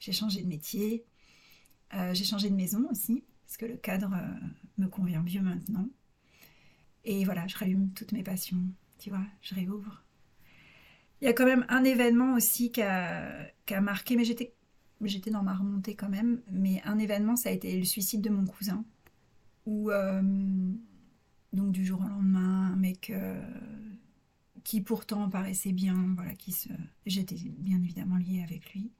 J'ai 0.00 0.12
changé 0.12 0.42
de 0.42 0.48
métier, 0.48 1.04
euh, 1.94 2.14
j'ai 2.14 2.24
changé 2.24 2.50
de 2.50 2.54
maison 2.54 2.86
aussi, 2.90 3.24
parce 3.46 3.56
que 3.56 3.66
le 3.66 3.76
cadre 3.76 4.12
euh, 4.14 4.46
me 4.76 4.86
convient 4.86 5.22
mieux 5.22 5.40
maintenant. 5.40 5.88
Et 7.04 7.24
voilà, 7.24 7.46
je 7.46 7.56
rallume 7.56 7.90
toutes 7.94 8.12
mes 8.12 8.22
passions, 8.22 8.62
tu 8.98 9.10
vois, 9.10 9.24
je 9.40 9.54
réouvre. 9.54 10.04
Il 11.20 11.24
y 11.24 11.28
a 11.28 11.32
quand 11.32 11.46
même 11.46 11.66
un 11.68 11.82
événement 11.82 12.34
aussi 12.34 12.70
qui 12.70 12.82
a, 12.82 13.50
marqué, 13.80 14.16
mais 14.16 14.24
j'étais, 14.24 14.54
j'étais 15.02 15.30
dans 15.30 15.42
ma 15.42 15.54
remontée 15.54 15.94
quand 15.94 16.08
même, 16.08 16.40
mais 16.50 16.82
un 16.84 16.98
événement, 16.98 17.36
ça 17.36 17.50
a 17.50 17.52
été 17.52 17.78
le 17.78 17.84
suicide 17.84 18.20
de 18.20 18.30
mon 18.30 18.44
cousin, 18.44 18.84
où, 19.66 19.90
euh, 19.90 20.22
donc 21.52 21.72
du 21.72 21.84
jour 21.84 22.00
au 22.00 22.08
lendemain, 22.08 22.72
un 22.72 22.76
mec 22.76 23.12
qui 24.64 24.82
pourtant 24.82 25.30
paraissait 25.30 25.72
bien, 25.72 26.12
voilà, 26.14 26.34
qui 26.34 26.52
se... 26.52 26.68
J'étais 27.06 27.36
bien 27.36 27.78
évidemment 27.82 28.16
liée 28.16 28.42
avec 28.42 28.74
lui. 28.74 28.90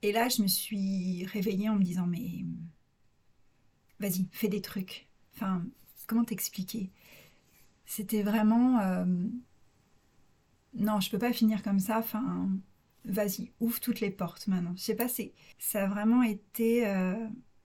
Et 0.00 0.12
là, 0.12 0.28
je 0.28 0.40
me 0.40 0.46
suis 0.46 1.26
réveillée 1.26 1.68
en 1.68 1.74
me 1.74 1.82
disant, 1.82 2.06
mais 2.06 2.44
vas-y, 4.00 4.26
fais 4.32 4.48
des 4.48 4.62
trucs. 4.62 5.08
Enfin, 5.34 5.64
comment 6.06 6.24
t'expliquer? 6.24 6.90
C'était 7.84 8.22
vraiment... 8.22 8.80
Euh, 8.80 9.04
non, 10.74 11.00
je 11.00 11.10
peux 11.10 11.18
pas 11.18 11.32
finir 11.32 11.62
comme 11.62 11.80
ça. 11.80 12.02
Vas-y, 13.08 13.50
ouvre 13.60 13.80
toutes 13.80 14.00
les 14.00 14.10
portes 14.10 14.46
maintenant. 14.46 14.74
Je 14.76 14.82
sais 14.82 14.94
pas, 14.94 15.08
c'est... 15.08 15.32
ça 15.58 15.84
a 15.84 15.86
vraiment 15.86 16.22
été... 16.22 16.86
Euh, 16.86 17.16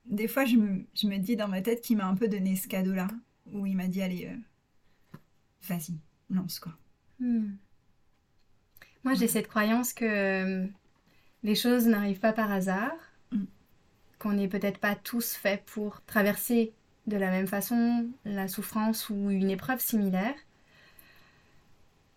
des 0.06 0.28
fois, 0.28 0.44
je 0.44 0.56
me, 0.56 1.18
dis 1.18 1.36
dans 1.36 1.48
ma 1.48 1.62
tête 1.62 1.80
qu'il 1.80 1.96
m'a 1.96 2.06
un 2.06 2.14
peu 2.14 2.28
donné 2.28 2.56
ce 2.56 2.68
cadeau-là, 2.68 3.08
où 3.52 3.66
il 3.66 3.76
m'a 3.76 3.86
dit, 3.86 4.02
allez, 4.02 4.26
euh, 4.26 5.18
vas-y, 5.68 5.94
lance 6.30 6.58
quoi. 6.58 6.76
Hmm. 7.20 7.52
Moi, 9.04 9.14
j'ai 9.14 9.28
cette 9.28 9.48
croyance 9.48 9.92
que 9.92 10.66
les 11.42 11.54
choses 11.54 11.86
n'arrivent 11.86 12.20
pas 12.20 12.32
par 12.32 12.50
hasard, 12.50 12.96
mm. 13.30 13.44
qu'on 14.18 14.32
n'est 14.32 14.48
peut-être 14.48 14.78
pas 14.78 14.96
tous 14.96 15.34
faits 15.34 15.62
pour 15.66 16.02
traverser 16.06 16.72
de 17.06 17.18
la 17.18 17.30
même 17.30 17.46
façon 17.46 18.08
la 18.24 18.48
souffrance 18.48 19.10
ou 19.10 19.30
une 19.30 19.50
épreuve 19.50 19.80
similaire. 19.80 20.34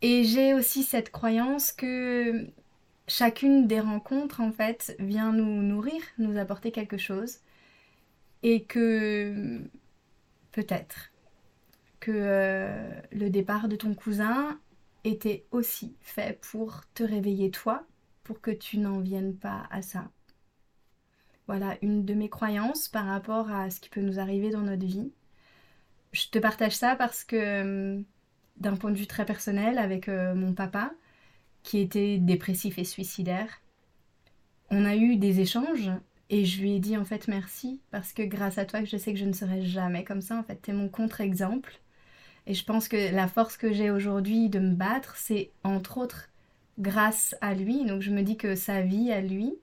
Et 0.01 0.23
j'ai 0.23 0.53
aussi 0.53 0.83
cette 0.83 1.11
croyance 1.11 1.73
que 1.73 2.47
chacune 3.07 3.67
des 3.67 3.79
rencontres, 3.79 4.41
en 4.41 4.51
fait, 4.51 4.95
vient 4.99 5.31
nous 5.33 5.61
nourrir, 5.63 6.01
nous 6.17 6.37
apporter 6.37 6.71
quelque 6.71 6.97
chose. 6.97 7.39
Et 8.43 8.65
que 8.65 9.61
peut-être 10.51 11.11
que 11.99 12.11
euh, 12.13 13.01
le 13.11 13.29
départ 13.29 13.67
de 13.67 13.75
ton 13.75 13.93
cousin 13.95 14.59
était 15.03 15.45
aussi 15.51 15.95
fait 16.01 16.39
pour 16.51 16.83
te 16.93 17.03
réveiller 17.03 17.51
toi, 17.51 17.85
pour 18.23 18.41
que 18.41 18.51
tu 18.51 18.77
n'en 18.77 18.99
viennes 18.99 19.35
pas 19.37 19.67
à 19.71 19.81
ça. 19.81 20.11
voilà, 21.47 21.77
une 21.81 22.05
de 22.05 22.13
mes 22.13 22.29
croyances 22.29 22.87
par 22.89 23.05
rapport 23.05 23.49
à 23.51 23.69
ce 23.69 23.79
qui 23.79 23.89
peut 23.89 24.01
nous 24.01 24.19
arriver 24.19 24.49
dans 24.49 24.61
notre 24.61 24.85
vie. 24.85 25.11
Je 26.11 26.27
te 26.29 26.39
partage 26.39 26.75
ça 26.75 26.95
parce 26.95 27.23
que, 27.23 27.61
hum, 27.97 28.05
d'un 28.57 28.75
point 28.77 28.91
de 28.91 28.97
vue 28.97 29.07
très 29.07 29.25
personnel, 29.25 29.77
avec 29.77 30.09
euh, 30.09 30.35
mon 30.35 30.53
papa, 30.53 30.91
qui 31.67 31.79
était 31.79 32.17
dépressif 32.17 32.79
et 32.79 32.85
suicidaire, 32.85 33.61
on 34.69 34.85
a 34.85 34.95
eu 34.95 35.17
des 35.17 35.41
échanges 35.41 35.91
et 36.29 36.45
je 36.45 36.61
lui 36.61 36.75
ai 36.75 36.79
dit 36.79 36.95
en 36.95 37.03
fait 37.03 37.27
merci 37.27 37.81
parce 37.91 38.13
que 38.13 38.21
grâce 38.23 38.57
à 38.57 38.63
toi 38.63 38.85
je 38.85 38.95
sais 38.95 39.11
que 39.11 39.19
je 39.19 39.25
ne 39.25 39.33
serai 39.33 39.65
jamais 39.65 40.05
comme 40.05 40.21
ça 40.21 40.37
en 40.37 40.43
fait 40.43 40.55
t'es 40.55 40.71
mon 40.71 40.87
contre-exemple. 40.87 41.81
Et 42.45 42.53
je 42.53 42.63
pense 42.63 42.87
que 42.87 43.13
la 43.13 43.27
force 43.27 43.57
que 43.57 43.73
j'ai 43.73 43.91
aujourd'hui 43.91 44.47
de 44.47 44.59
me 44.59 44.75
battre 44.75 45.17
c'est 45.17 45.51
entre 45.65 45.97
autres 45.97 46.29
grâce 46.79 47.35
à 47.41 47.53
lui. 47.53 47.83
Donc 47.83 48.01
je 48.01 48.11
me 48.11 48.21
dis 48.21 48.37
que 48.37 48.55
sa 48.55 48.81
vie 48.81 49.11
à 49.11 49.19
lui 49.19 49.53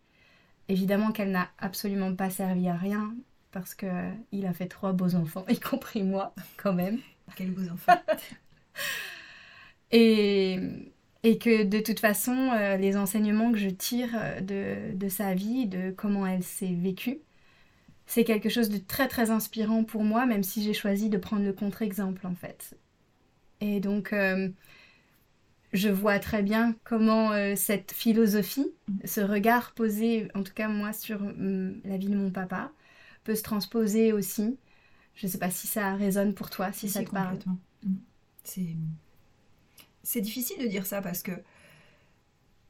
Évidemment 0.68 1.10
qu'elle 1.12 1.30
n'a 1.30 1.48
absolument 1.58 2.14
pas 2.14 2.30
servi 2.30 2.68
à 2.68 2.76
rien 2.76 3.14
parce 3.50 3.74
que 3.74 3.86
il 4.32 4.46
a 4.46 4.52
fait 4.52 4.66
trois 4.66 4.92
beaux 4.92 5.14
enfants, 5.14 5.44
y 5.48 5.58
compris 5.58 6.02
moi 6.02 6.34
quand 6.58 6.74
même. 6.74 7.00
Quels 7.36 7.50
beaux 7.50 7.70
enfants. 7.70 8.00
Et, 9.90 10.58
et 11.24 11.38
que 11.38 11.64
de 11.64 11.80
toute 11.80 11.98
façon, 12.00 12.50
euh, 12.52 12.76
les 12.76 12.96
enseignements 12.96 13.50
que 13.50 13.58
je 13.58 13.70
tire 13.70 14.10
euh, 14.14 14.40
de, 14.40 14.96
de 14.96 15.08
sa 15.08 15.34
vie, 15.34 15.66
de 15.66 15.90
comment 15.90 16.26
elle 16.26 16.44
s'est 16.44 16.74
vécue, 16.74 17.18
c'est 18.06 18.24
quelque 18.24 18.48
chose 18.48 18.68
de 18.68 18.78
très 18.78 19.08
très 19.08 19.30
inspirant 19.30 19.84
pour 19.84 20.04
moi, 20.04 20.26
même 20.26 20.42
si 20.42 20.62
j'ai 20.62 20.74
choisi 20.74 21.08
de 21.08 21.18
prendre 21.18 21.44
le 21.44 21.52
contre-exemple 21.52 22.26
en 22.26 22.34
fait. 22.34 22.76
Et 23.60 23.80
donc, 23.80 24.12
euh, 24.12 24.50
je 25.72 25.88
vois 25.88 26.18
très 26.18 26.42
bien 26.42 26.76
comment 26.84 27.32
euh, 27.32 27.54
cette 27.56 27.92
philosophie, 27.92 28.66
ce 29.04 29.20
regard 29.22 29.72
posé, 29.72 30.28
en 30.34 30.42
tout 30.42 30.52
cas 30.52 30.68
moi, 30.68 30.92
sur 30.92 31.20
mm, 31.20 31.80
la 31.84 31.96
vie 31.96 32.08
de 32.08 32.16
mon 32.16 32.30
papa, 32.30 32.70
peut 33.24 33.34
se 33.34 33.42
transposer 33.42 34.12
aussi. 34.12 34.58
Je 35.14 35.26
ne 35.26 35.32
sais 35.32 35.38
pas 35.38 35.50
si 35.50 35.66
ça 35.66 35.94
résonne 35.94 36.34
pour 36.34 36.50
toi, 36.50 36.72
si, 36.72 36.88
ça 36.88 37.02
te 37.02 37.10
parle. 37.10 37.38
Mm. 37.82 37.94
C'est... 38.44 38.76
c'est 40.04 40.20
difficile 40.20 40.62
de 40.62 40.68
dire 40.68 40.86
ça 40.86 41.02
parce 41.02 41.22
que 41.22 41.32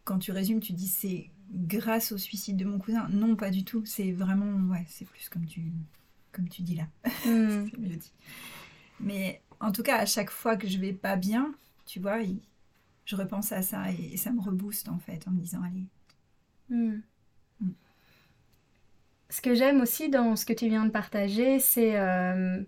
quand 0.05 0.19
tu 0.19 0.33
résumes, 0.33 0.61
tu 0.61 0.73
dis 0.73 0.89
c'est 0.89 1.31
grâce 1.51 2.13
au 2.13 2.19
suicide 2.19 2.57
de 2.57 2.65
mon 2.65 2.79
cousin. 2.79 3.09
Non, 3.11 3.37
pas 3.37 3.51
du 3.51 3.65
tout. 3.65 3.85
C'est 3.85 4.13
vraiment, 4.13 4.71
ouais, 4.71 4.85
c'est 4.89 5.05
plus 5.05 5.29
comme 5.29 5.47
tu, 5.47 5.73
comme 6.33 6.49
tu 6.49 6.63
dis 6.63 6.77
là. 6.77 6.87
C'est 7.23 7.79
mieux 7.79 7.97
dit. 7.97 8.13
Mais 9.01 9.43
en 9.61 9.73
tout 9.73 9.83
cas, 9.83 9.99
à 9.99 10.07
chaque 10.07 10.31
fois 10.31 10.57
que 10.57 10.69
je 10.69 10.79
vais 10.79 10.93
pas 10.93 11.17
bien, 11.17 11.55
tu 11.87 12.01
vois, 12.01 12.21
il, 12.21 12.41
je 13.05 13.17
repense 13.17 13.53
à 13.53 13.63
ça 13.63 13.91
et, 13.93 14.17
ça 14.17 14.31
me 14.31 14.41
rebooste 14.41 14.89
en 14.89 14.99
fait 14.99 15.27
en 15.29 15.33
me 15.33 15.41
disant 15.41 15.63
allez. 15.63 15.87
Hmm. 16.71 17.01
Hmm. 17.61 17.73
Ce 19.29 19.41
que 19.41 19.55
j'aime 19.55 19.81
aussi 19.81 20.09
dans 20.09 20.37
ce 20.37 20.47
que 20.47 20.53
tu 20.53 20.69
viens 20.69 20.85
de 20.85 20.91
partager, 20.91 21.61
c'est 21.61 21.99
euh, 21.99 22.63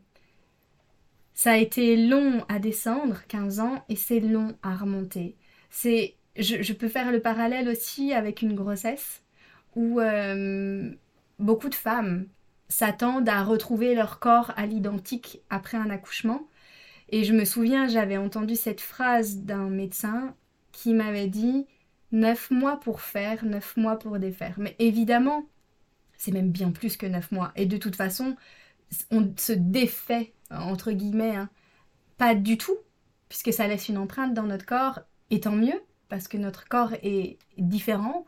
ça 1.36 1.52
a 1.52 1.56
été 1.56 1.96
long 1.96 2.44
à 2.48 2.58
descendre, 2.58 3.22
15 3.28 3.60
ans, 3.60 3.84
et 3.88 3.94
c'est 3.94 4.18
long 4.18 4.56
à 4.64 4.74
remonter. 4.74 5.36
C'est, 5.70 6.16
je, 6.36 6.72
peux 6.72 6.88
faire 6.88 7.12
le 7.12 7.20
parallèle 7.20 7.68
aussi 7.68 8.12
avec 8.12 8.42
une 8.42 8.56
grossesse 8.56 9.22
où 9.76 10.00
euh, 10.00 10.90
beaucoup 11.38 11.68
de 11.68 11.74
femmes 11.76 12.26
s'attendent 12.68 13.28
à 13.28 13.44
retrouver 13.44 13.94
leur 13.94 14.18
corps 14.18 14.52
à 14.56 14.66
l'identique 14.66 15.42
après 15.48 15.78
un 15.78 15.90
accouchement 15.90 16.48
et 17.08 17.24
je 17.24 17.32
me 17.32 17.44
souviens, 17.44 17.88
j'avais 17.88 18.16
entendu 18.16 18.56
cette 18.56 18.80
phrase 18.80 19.38
d'un 19.38 19.68
médecin 19.68 20.34
qui 20.72 20.92
m'avait 20.92 21.28
dit 21.28 21.66
neuf 22.12 22.50
mois 22.50 22.80
pour 22.80 23.00
faire, 23.00 23.44
neuf 23.44 23.76
mois 23.76 23.98
pour 23.98 24.18
défaire. 24.18 24.54
Mais 24.58 24.74
évidemment, 24.78 25.44
c'est 26.18 26.32
même 26.32 26.50
bien 26.50 26.70
plus 26.72 26.96
que 26.96 27.06
neuf 27.06 27.30
mois. 27.30 27.52
Et 27.56 27.66
de 27.66 27.76
toute 27.76 27.96
façon, 27.96 28.36
on 29.10 29.32
se 29.36 29.52
défait, 29.52 30.32
entre 30.50 30.92
guillemets, 30.92 31.36
hein. 31.36 31.48
pas 32.18 32.34
du 32.34 32.58
tout, 32.58 32.76
puisque 33.28 33.52
ça 33.52 33.66
laisse 33.66 33.88
une 33.88 33.98
empreinte 33.98 34.34
dans 34.34 34.44
notre 34.44 34.66
corps, 34.66 35.00
et 35.30 35.40
tant 35.40 35.52
mieux, 35.52 35.82
parce 36.08 36.28
que 36.28 36.36
notre 36.36 36.68
corps 36.68 36.92
est 37.02 37.38
différent. 37.58 38.26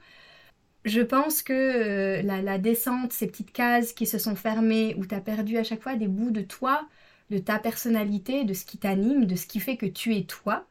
Je 0.84 1.00
pense 1.00 1.42
que 1.42 1.52
euh, 1.52 2.22
la, 2.22 2.42
la, 2.42 2.58
descente, 2.58 3.12
ces 3.12 3.26
petites 3.26 3.52
cases 3.52 3.92
qui 3.92 4.06
se 4.06 4.18
sont 4.18 4.36
fermées, 4.36 4.94
où 4.98 5.06
tu 5.06 5.14
as 5.14 5.20
perdu 5.20 5.58
à 5.58 5.64
chaque 5.64 5.82
fois 5.82 5.96
des 5.96 6.08
bouts 6.08 6.30
de 6.30 6.42
toi, 6.42 6.88
de 7.30 7.38
ta 7.38 7.58
personnalité, 7.58 8.44
de 8.44 8.54
ce 8.54 8.64
qui 8.64 8.78
t'anime, 8.78 9.26
de 9.26 9.36
ce 9.36 9.46
qui 9.46 9.60
fait 9.60 9.76
que 9.76 9.86
tu 9.86 10.16
es 10.16 10.24
toi, 10.24 10.66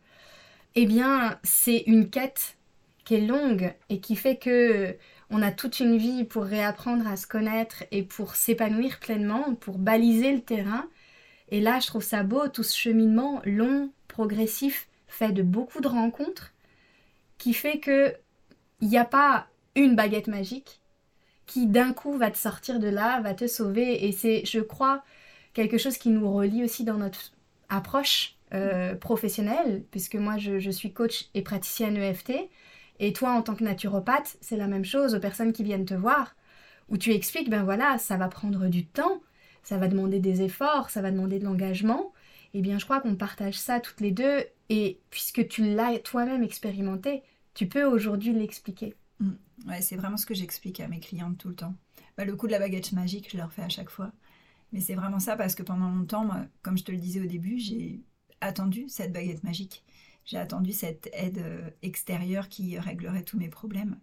eh 0.76 0.86
bien, 0.86 1.39
c'est 1.43 1.84
une 1.88 2.10
quête 2.10 2.58
qui 3.04 3.15
est 3.15 3.21
longue 3.21 3.73
et 3.89 4.00
qui 4.00 4.15
fait 4.15 4.38
que 4.38 4.95
on 5.30 5.42
a 5.42 5.52
toute 5.52 5.80
une 5.80 5.98
vie 5.98 6.24
pour 6.24 6.44
réapprendre 6.44 7.08
à 7.08 7.18
se 7.18 7.28
connaître 7.28 7.84
et 7.92 8.04
pour 8.04 8.36
s'épanouir 8.36 9.00
pleinement, 9.00 9.56
pour 9.56 9.78
baliser 9.78 10.32
le 10.32 10.42
terrain. 10.42 10.88
Et 11.50 11.62
là, 11.62 11.80
je 11.80 11.88
trouve 11.88 12.04
ça 12.04 12.24
beau, 12.24 12.48
tout 12.48 12.63
ce 12.63 12.78
cheminement 12.78 13.42
long, 13.46 13.92
progressif, 14.08 14.88
fait 15.08 15.32
de 15.32 15.44
beaucoup 15.44 15.82
de 15.82 15.88
rencontres, 15.88 16.54
qui 17.38 17.54
fait 17.54 17.80
que 17.80 18.13
il 18.82 18.90
n'y 18.90 18.98
a 18.98 19.06
pas 19.06 19.48
une 19.76 19.96
baguette 19.96 20.28
magique 20.28 20.82
qui 21.46 21.66
d'un 21.66 21.94
coup 21.94 22.18
va 22.18 22.30
te 22.30 22.38
sortir 22.38 22.80
de 22.80 22.88
là, 22.88 23.22
va 23.22 23.34
te 23.34 23.48
sauver. 23.48 24.06
Et 24.06 24.12
c'est, 24.12 24.46
je 24.46 24.60
crois, 24.60 25.04
quelque 25.54 25.78
chose 25.78 25.98
qui 25.98 26.10
nous 26.10 26.32
relie 26.32 26.63
aussi 26.63 26.84
dans 26.84 26.98
notre 26.98 27.32
approche 27.70 28.36
euh, 28.54 28.96
professionnelle, 28.96 29.84
puisque 29.90 30.16
moi 30.16 30.38
je, 30.38 30.70
suis 30.70 30.94
coach 30.94 31.30
et 31.34 31.42
praticienne 31.42 31.98
EFT, 31.98 32.34
et 32.99 33.13
toi 33.13 33.31
en 33.31 33.41
tant 33.41 33.55
que 33.55 33.63
naturopathe, 33.63 34.38
c'est 34.41 34.57
la 34.57 34.67
même 34.67 34.86
chose 34.86 35.15
aux 35.15 35.19
personnes 35.19 35.53
qui 35.53 35.63
viennent 35.63 35.86
te 35.86 35.93
voir, 35.93 36.36
où 36.89 36.97
tu 36.97 37.12
expliques, 37.13 37.49
ben 37.49 37.63
voilà, 37.63 37.97
ça 37.97 38.17
va 38.17 38.27
prendre 38.27 38.67
du 38.67 38.86
temps, 38.86 39.21
ça 39.63 39.77
va 39.77 39.88
demander 39.88 40.19
des 40.19 40.41
efforts, 40.41 40.89
ça 40.89 41.01
va 41.01 41.12
demander 41.12 41.39
de 41.39 41.45
l'engagement, 41.45 42.13
eh 42.53 42.62
bien 42.62 42.79
je 42.79 42.86
crois 42.86 43.01
qu'on 43.01 43.15
partage 43.15 43.57
ça 43.57 43.79
toutes 43.79 44.01
les 44.01 44.12
deux, 44.12 44.43
et 44.69 44.99
puisque 45.10 45.47
tu 45.47 45.63
l'as 45.63 45.97
toi-même 45.99 46.43
expérimenté, 46.43 47.23
tu 47.53 47.67
peux 47.67 47.83
aujourd'hui 47.83 48.33
l'expliquer. 48.33 48.95
Mm. 49.19 49.31
Ouais, 49.67 49.81
c'est 49.81 49.95
vraiment 49.95 50.17
ce 50.17 50.25
que 50.25 50.33
j'explique 50.33 50.79
à 50.79 50.88
mes 50.88 50.99
clientes 50.99 51.38
tout 51.38 51.49
le 51.49 51.55
temps. 51.55 51.75
Bah, 52.17 52.25
le 52.25 52.36
coup 52.36 52.47
de 52.47 52.51
la 52.51 52.60
baguette 52.60 52.91
magique, 52.93 53.31
je 53.31 53.38
leur 53.38 53.51
fais 53.51 53.63
à 53.63 53.69
chaque 53.69 53.89
fois. 53.89 54.12
Mais 54.73 54.81
c'est 54.81 54.95
vraiment 54.95 55.19
ça 55.19 55.36
parce 55.36 55.55
que 55.55 55.63
pendant 55.63 55.89
longtemps, 55.89 56.29
comme 56.62 56.77
je 56.77 56.83
te 56.83 56.91
le 56.91 56.97
disais 56.97 57.21
au 57.21 57.25
début, 57.25 57.57
j'ai 57.57 58.01
attendu 58.41 58.86
cette 58.89 59.13
baguette 59.13 59.43
magique. 59.43 59.83
J'ai 60.28 60.38
attendu 60.38 60.74
cette 60.74 61.10
aide 61.13 61.40
euh, 61.40 61.72
extérieure 61.82 62.50
qui 62.50 62.78
réglerait 62.78 63.24
tous 63.24 63.40
mes 63.40 63.50
problèmes. 63.50 64.00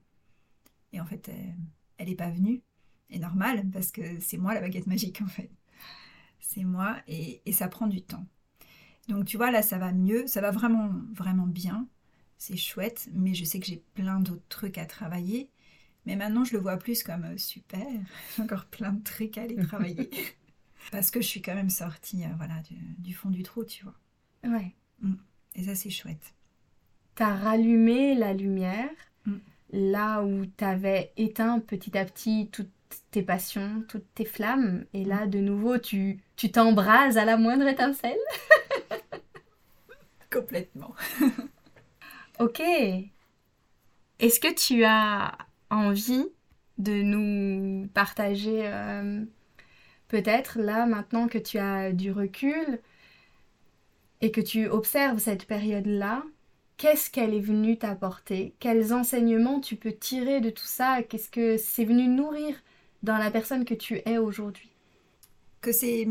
Et 0.93 1.01
en 1.01 1.07
fait, 1.07 1.31
elle 1.99 2.09
n'est 2.09 2.17
pas 2.17 2.31
venue. 2.31 2.63
Et 3.11 3.21
normal, 3.21 3.65
parce 3.73 3.93
que 3.93 4.19
c'est 4.19 4.39
moi 4.39 4.55
la 4.55 4.61
baguette 4.61 4.89
magique 4.89 5.23
en 5.23 5.27
fait. 5.27 5.51
C'est 6.41 6.65
moi 6.65 6.97
et, 7.07 7.43
et 7.47 7.53
ça 7.53 7.69
prend 7.69 7.87
du 7.87 8.03
temps. 8.03 8.27
Donc 9.09 9.27
tu 9.27 9.37
vois, 9.37 9.51
là, 9.51 9.63
ça 9.63 9.79
va 9.79 9.93
mieux, 9.93 10.27
ça 10.27 10.41
va 10.41 10.51
vraiment, 10.51 10.91
vraiment 11.13 11.47
bien. 11.47 11.89
C'est 12.39 12.57
chouette, 12.57 13.09
mais 13.13 13.35
je 13.35 13.45
sais 13.45 13.61
que 13.61 13.67
j'ai 13.67 13.85
plein 13.95 14.21
d'autres 14.21 14.49
trucs 14.49 14.79
à 14.79 14.87
travailler. 14.87 15.51
Mais 16.07 16.17
maintenant, 16.17 16.45
je 16.45 16.53
le 16.53 16.59
vois 16.61 16.77
plus 16.77 17.03
comme 17.03 17.25
euh, 17.25 17.39
super, 17.39 17.87
encore 18.39 18.67
plein 18.67 18.93
de 18.93 19.03
trucs 19.03 19.39
à 19.39 19.43
aller 19.43 19.57
travailler. 19.57 20.11
Parce 20.93 21.11
que 21.11 21.21
je 21.21 21.27
suis 21.27 21.41
quand 21.41 21.55
même 21.55 21.71
sortie 21.71 22.25
euh, 22.25 22.35
voilà, 22.37 22.61
du, 22.99 23.15
fond 23.15 23.31
du 23.31 23.43
trou, 23.43 23.65
tu 23.65 23.85
vois. 23.85 23.95
Ouais. 24.45 24.75
Mm. 25.01 25.15
Et 25.55 25.65
ça, 25.65 25.75
c'est 25.75 25.91
chouette. 25.91 26.35
T'as 27.15 27.35
rallumé 27.35 28.15
la 28.15 28.33
lumière 28.33 28.91
mm. 29.27 29.37
là 29.73 30.23
où 30.23 30.47
t'avais 30.47 31.13
éteint 31.17 31.61
petit 31.61 31.97
à 31.97 32.05
petit 32.05 32.49
toutes 32.53 32.71
tes 33.11 33.23
passions, 33.23 33.85
toutes 33.89 34.13
tes 34.15 34.25
flammes. 34.25 34.85
Et 34.93 35.05
là, 35.05 35.27
mm. 35.27 35.31
de 35.31 35.39
nouveau, 35.39 35.79
tu 35.79 36.21
tu 36.37 36.51
t'embrases 36.51 37.19
à 37.19 37.25
la 37.25 37.37
moindre 37.37 37.69
étincelle? 37.69 38.19
Complètement. 40.33 40.95
ok. 42.41 42.61
Est-ce 44.19 44.41
que 44.41 44.53
tu 44.53 44.85
as 44.85 45.37
envie 45.71 46.27
de 46.79 47.03
nous 47.03 47.89
partager 47.89 48.63
euh, 48.65 49.25
peut-être 50.09 50.59
là, 50.59 50.87
maintenant 50.87 51.29
que 51.29 51.39
tu 51.39 51.59
as 51.59 51.93
du 51.93 52.11
recul 52.11 52.81
et 54.21 54.31
que 54.31 54.41
tu 54.41 54.69
observes 54.69 55.19
cette 55.19 55.47
période-là, 55.47 56.25
qu'est-ce 56.77 57.11
qu'elle 57.11 57.35
est 57.35 57.41
venue 57.41 57.79
t'apporter? 57.79 58.55
Quels 58.59 58.93
enseignements 58.93 59.61
tu 59.61 59.77
peux 59.77 59.93
tirer 59.93 60.41
de 60.41 60.51
tout 60.51 60.67
ça? 60.67 61.03
Qu'est-ce 61.03 61.31
que 61.31 61.57
c'est 61.57 61.85
venu 61.85 62.09
nourrir 62.09 62.63
dans 63.03 63.19
la 63.19 63.31
personne 63.31 63.65
que 63.65 63.75
tu 63.75 64.01
es 64.07 64.19
aujourd'hui? 64.19 64.71
Que 65.61 65.73
c'est... 65.73 66.09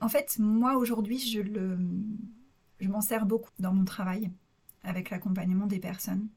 En 0.00 0.08
fait, 0.08 0.36
moi 0.38 0.76
aujourd'hui, 0.76 1.18
je 1.18 1.40
le... 1.40 1.78
Je 2.80 2.88
m'en 2.88 3.00
sers 3.00 3.26
beaucoup 3.26 3.50
dans 3.58 3.72
mon 3.72 3.84
travail 3.84 4.30
avec 4.84 5.10
l'accompagnement 5.10 5.66
des 5.66 5.80
personnes. 5.80 6.28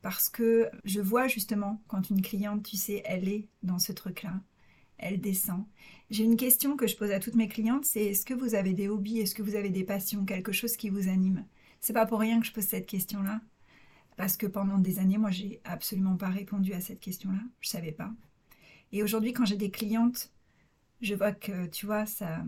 Parce 0.00 0.28
que 0.28 0.70
je 0.84 1.00
vois 1.00 1.28
justement 1.28 1.82
quand 1.86 2.08
une 2.10 2.22
cliente, 2.22 2.62
tu 2.62 2.76
sais, 2.76 3.02
elle 3.04 3.28
est 3.28 3.46
dans 3.62 3.78
ce 3.78 3.92
truc-là, 3.92 4.32
elle 5.04 5.20
descend. 5.20 5.64
J'ai 6.10 6.24
une 6.24 6.36
question 6.36 6.76
que 6.76 6.86
je 6.86 6.96
pose 6.96 7.10
à 7.10 7.20
toutes 7.20 7.36
mes 7.36 7.48
clientes, 7.48 7.84
c'est 7.84 8.06
est-ce 8.06 8.24
que 8.24 8.34
vous 8.34 8.54
avez 8.54 8.72
des 8.72 8.88
hobbies, 8.88 9.20
est-ce 9.20 9.34
que 9.34 9.42
vous 9.42 9.54
avez 9.54 9.70
des 9.70 9.84
passions, 9.84 10.24
quelque 10.24 10.52
chose 10.52 10.76
qui 10.76 10.88
vous 10.88 11.08
anime? 11.08 11.46
C'est 11.80 11.92
pas 11.92 12.06
pour 12.06 12.20
rien 12.20 12.40
que 12.40 12.46
je 12.46 12.52
pose 12.52 12.64
cette 12.64 12.86
question-là, 12.86 13.40
parce 14.16 14.36
que 14.36 14.46
pendant 14.46 14.78
des 14.78 14.98
années, 14.98 15.18
moi, 15.18 15.30
j'ai 15.30 15.60
absolument 15.64 16.16
pas 16.16 16.30
répondu 16.30 16.72
à 16.72 16.80
cette 16.80 17.00
question-là, 17.00 17.42
je 17.60 17.68
savais 17.68 17.92
pas. 17.92 18.12
Et 18.92 19.02
aujourd'hui, 19.02 19.32
quand 19.34 19.44
j'ai 19.44 19.56
des 19.56 19.70
clientes, 19.70 20.32
je 21.02 21.14
vois 21.14 21.32
que, 21.32 21.66
tu 21.66 21.86
vois, 21.86 22.06
ça, 22.06 22.44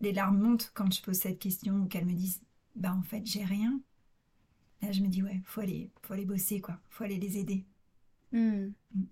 les 0.00 0.12
larmes 0.12 0.38
montent 0.40 0.72
quand 0.74 0.92
je 0.92 1.02
pose 1.02 1.16
cette 1.16 1.38
question 1.38 1.82
ou 1.82 1.86
qu'elles 1.86 2.06
me 2.06 2.12
disent, 2.12 2.42
bah 2.74 2.94
en 2.94 3.02
fait, 3.02 3.24
j'ai 3.24 3.44
rien. 3.44 3.80
Là, 4.82 4.92
je 4.92 5.00
me 5.02 5.08
dis, 5.08 5.22
ouais, 5.22 5.40
faut 5.44 5.60
aller, 5.60 5.90
faut 6.02 6.14
aller 6.14 6.26
bosser, 6.26 6.60
quoi. 6.60 6.80
Faut 6.90 7.04
aller 7.04 7.18
les 7.18 7.38
aider. 7.38 7.64
Hmm. 8.32 8.72
Mm. 8.94 9.04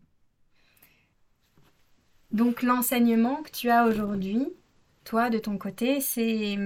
Donc, 2.34 2.62
l'enseignement 2.62 3.44
que 3.44 3.50
tu 3.52 3.70
as 3.70 3.86
aujourd'hui, 3.86 4.48
toi, 5.04 5.30
de 5.30 5.38
ton 5.38 5.56
côté, 5.56 6.00
c'est 6.00 6.58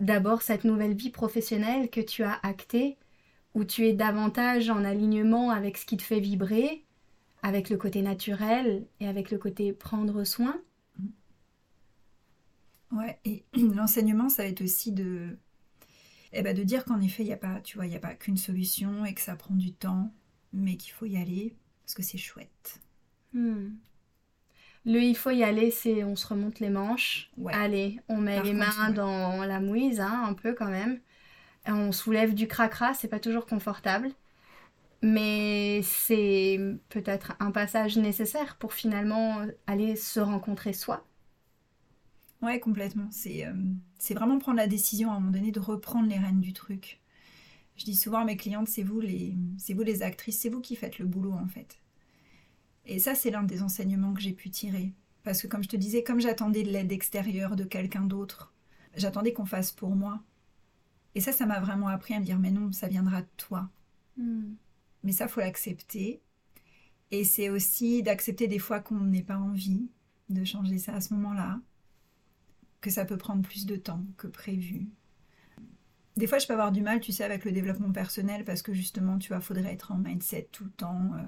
d'abord 0.00 0.42
cette 0.42 0.64
nouvelle 0.64 0.92
vie 0.92 1.08
professionnelle 1.08 1.88
que 1.88 2.02
tu 2.02 2.22
as 2.24 2.38
actée, 2.42 2.98
où 3.54 3.64
tu 3.64 3.86
es 3.86 3.94
davantage 3.94 4.68
en 4.68 4.84
alignement 4.84 5.50
avec 5.50 5.78
ce 5.78 5.86
qui 5.86 5.96
te 5.96 6.02
fait 6.02 6.20
vibrer, 6.20 6.84
avec 7.42 7.70
le 7.70 7.78
côté 7.78 8.02
naturel 8.02 8.86
et 9.00 9.08
avec 9.08 9.30
le 9.30 9.38
côté 9.38 9.72
prendre 9.72 10.24
soin. 10.24 10.60
Ouais, 12.92 13.18
et 13.24 13.46
l'enseignement, 13.54 14.28
ça 14.28 14.42
va 14.42 14.50
être 14.50 14.60
aussi 14.60 14.92
de, 14.92 15.38
eh 16.34 16.42
ben, 16.42 16.54
de 16.54 16.64
dire 16.64 16.84
qu'en 16.84 17.00
effet, 17.00 17.22
il 17.22 17.28
n'y 17.28 17.32
a 17.32 17.38
pas, 17.38 17.62
tu 17.62 17.78
vois, 17.78 17.86
il 17.86 17.94
y 17.94 17.96
a 17.96 18.00
pas 18.00 18.14
qu'une 18.14 18.36
solution 18.36 19.06
et 19.06 19.14
que 19.14 19.22
ça 19.22 19.36
prend 19.36 19.54
du 19.54 19.72
temps, 19.72 20.12
mais 20.52 20.76
qu'il 20.76 20.92
faut 20.92 21.06
y 21.06 21.16
aller 21.16 21.56
parce 21.82 21.94
que 21.94 22.02
c'est 22.02 22.18
chouette. 22.18 22.83
Hmm. 23.34 23.74
Le 24.86 25.00
il 25.00 25.16
faut 25.16 25.30
y 25.30 25.42
aller, 25.42 25.70
c'est 25.70 26.04
on 26.04 26.14
se 26.16 26.26
remonte 26.26 26.60
les 26.60 26.70
manches. 26.70 27.30
Allez, 27.48 28.00
on 28.08 28.18
met 28.18 28.42
les 28.42 28.52
mains 28.52 28.90
dans 28.90 29.44
la 29.44 29.60
mouise, 29.60 30.00
hein, 30.00 30.24
un 30.26 30.34
peu 30.34 30.54
quand 30.54 30.68
même. 30.68 31.00
on 31.66 31.92
soulève 31.92 32.34
du 32.34 32.46
cracra, 32.46 32.94
c'est 32.94 33.08
pas 33.08 33.20
toujours 33.20 33.46
confortable. 33.46 34.10
Mais 35.02 35.82
c'est 35.82 36.58
peut-être 36.88 37.34
un 37.40 37.50
passage 37.50 37.98
nécessaire 37.98 38.56
pour 38.56 38.72
finalement 38.72 39.46
aller 39.66 39.96
se 39.96 40.20
rencontrer 40.20 40.72
soi. 40.72 41.04
Ouais, 42.42 42.60
complètement. 42.60 43.08
C'est 43.10 43.46
euh, 43.46 43.54
c'est 43.98 44.14
vraiment 44.14 44.38
prendre 44.38 44.58
la 44.58 44.66
décision 44.66 45.10
à 45.10 45.14
un 45.14 45.20
moment 45.20 45.32
donné 45.32 45.50
de 45.50 45.60
reprendre 45.60 46.08
les 46.08 46.18
rênes 46.18 46.40
du 46.40 46.52
truc. 46.52 47.00
Je 47.76 47.84
dis 47.84 47.96
souvent 47.96 48.20
à 48.20 48.24
mes 48.24 48.36
clientes, 48.36 48.68
c'est 48.68 48.82
vous 48.82 49.00
les, 49.00 49.34
c'est 49.58 49.74
vous 49.74 49.82
les 49.82 50.02
actrices, 50.02 50.40
c'est 50.40 50.50
vous 50.50 50.60
qui 50.60 50.76
faites 50.76 50.98
le 50.98 51.06
boulot 51.06 51.32
en 51.32 51.48
fait. 51.48 51.78
Et 52.86 52.98
ça, 52.98 53.14
c'est 53.14 53.30
l'un 53.30 53.42
des 53.42 53.62
enseignements 53.62 54.14
que 54.14 54.20
j'ai 54.20 54.32
pu 54.32 54.50
tirer. 54.50 54.92
Parce 55.22 55.40
que 55.40 55.46
comme 55.46 55.62
je 55.62 55.68
te 55.68 55.76
disais, 55.76 56.02
comme 56.02 56.20
j'attendais 56.20 56.62
de 56.62 56.70
l'aide 56.70 56.92
extérieure 56.92 57.56
de 57.56 57.64
quelqu'un 57.64 58.04
d'autre, 58.04 58.52
j'attendais 58.94 59.32
qu'on 59.32 59.46
fasse 59.46 59.72
pour 59.72 59.96
moi. 59.96 60.22
Et 61.14 61.20
ça, 61.20 61.32
ça 61.32 61.46
m'a 61.46 61.60
vraiment 61.60 61.88
appris 61.88 62.14
à 62.14 62.20
me 62.20 62.24
dire, 62.24 62.38
mais 62.38 62.50
non, 62.50 62.72
ça 62.72 62.88
viendra 62.88 63.22
de 63.22 63.28
toi. 63.36 63.70
Hmm. 64.16 64.54
Mais 65.02 65.12
ça, 65.12 65.28
faut 65.28 65.40
l'accepter. 65.40 66.20
Et 67.10 67.24
c'est 67.24 67.48
aussi 67.48 68.02
d'accepter 68.02 68.48
des 68.48 68.58
fois 68.58 68.80
qu'on 68.80 69.00
n'ait 69.00 69.22
pas 69.22 69.38
envie 69.38 69.88
de 70.28 70.44
changer 70.44 70.78
ça 70.78 70.94
à 70.94 71.00
ce 71.00 71.14
moment-là, 71.14 71.60
que 72.80 72.90
ça 72.90 73.04
peut 73.04 73.16
prendre 73.16 73.42
plus 73.42 73.66
de 73.66 73.76
temps 73.76 74.04
que 74.16 74.26
prévu. 74.26 74.88
Des 76.16 76.26
fois, 76.26 76.38
je 76.38 76.46
peux 76.46 76.52
avoir 76.52 76.72
du 76.72 76.80
mal, 76.80 77.00
tu 77.00 77.12
sais, 77.12 77.24
avec 77.24 77.44
le 77.44 77.52
développement 77.52 77.92
personnel 77.92 78.44
parce 78.44 78.62
que 78.62 78.72
justement, 78.72 79.18
tu 79.18 79.28
vois, 79.28 79.40
faudrait 79.40 79.72
être 79.72 79.92
en 79.92 79.98
mindset 79.98 80.48
tout 80.52 80.64
le 80.64 80.70
temps. 80.70 81.12
Euh, 81.14 81.22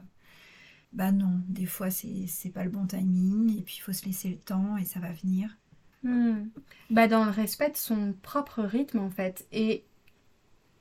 bah 0.93 1.13
non, 1.13 1.41
des 1.49 1.67
fois 1.67 1.91
c'est 1.91 2.53
pas 2.53 2.65
le 2.65 2.71
bon 2.71 2.87
timing 2.87 3.59
et 3.59 3.63
puis 3.63 3.77
il 3.79 3.81
faut 3.81 3.93
se 3.93 4.05
laisser 4.07 4.31
le 4.31 4.37
temps 4.37 4.77
et 4.77 4.85
ça 4.85 5.01
va 5.01 5.13
venir. 5.13 5.57
Hmm. 6.03 6.49
Bah 6.91 7.09
dans 7.09 7.25
le 7.25 7.31
respect 7.31 7.71
de 7.71 7.77
son 7.77 8.15
propre 8.23 8.63
rythme 8.63 8.99
en 8.99 9.11
fait. 9.11 9.47
Et 9.53 9.85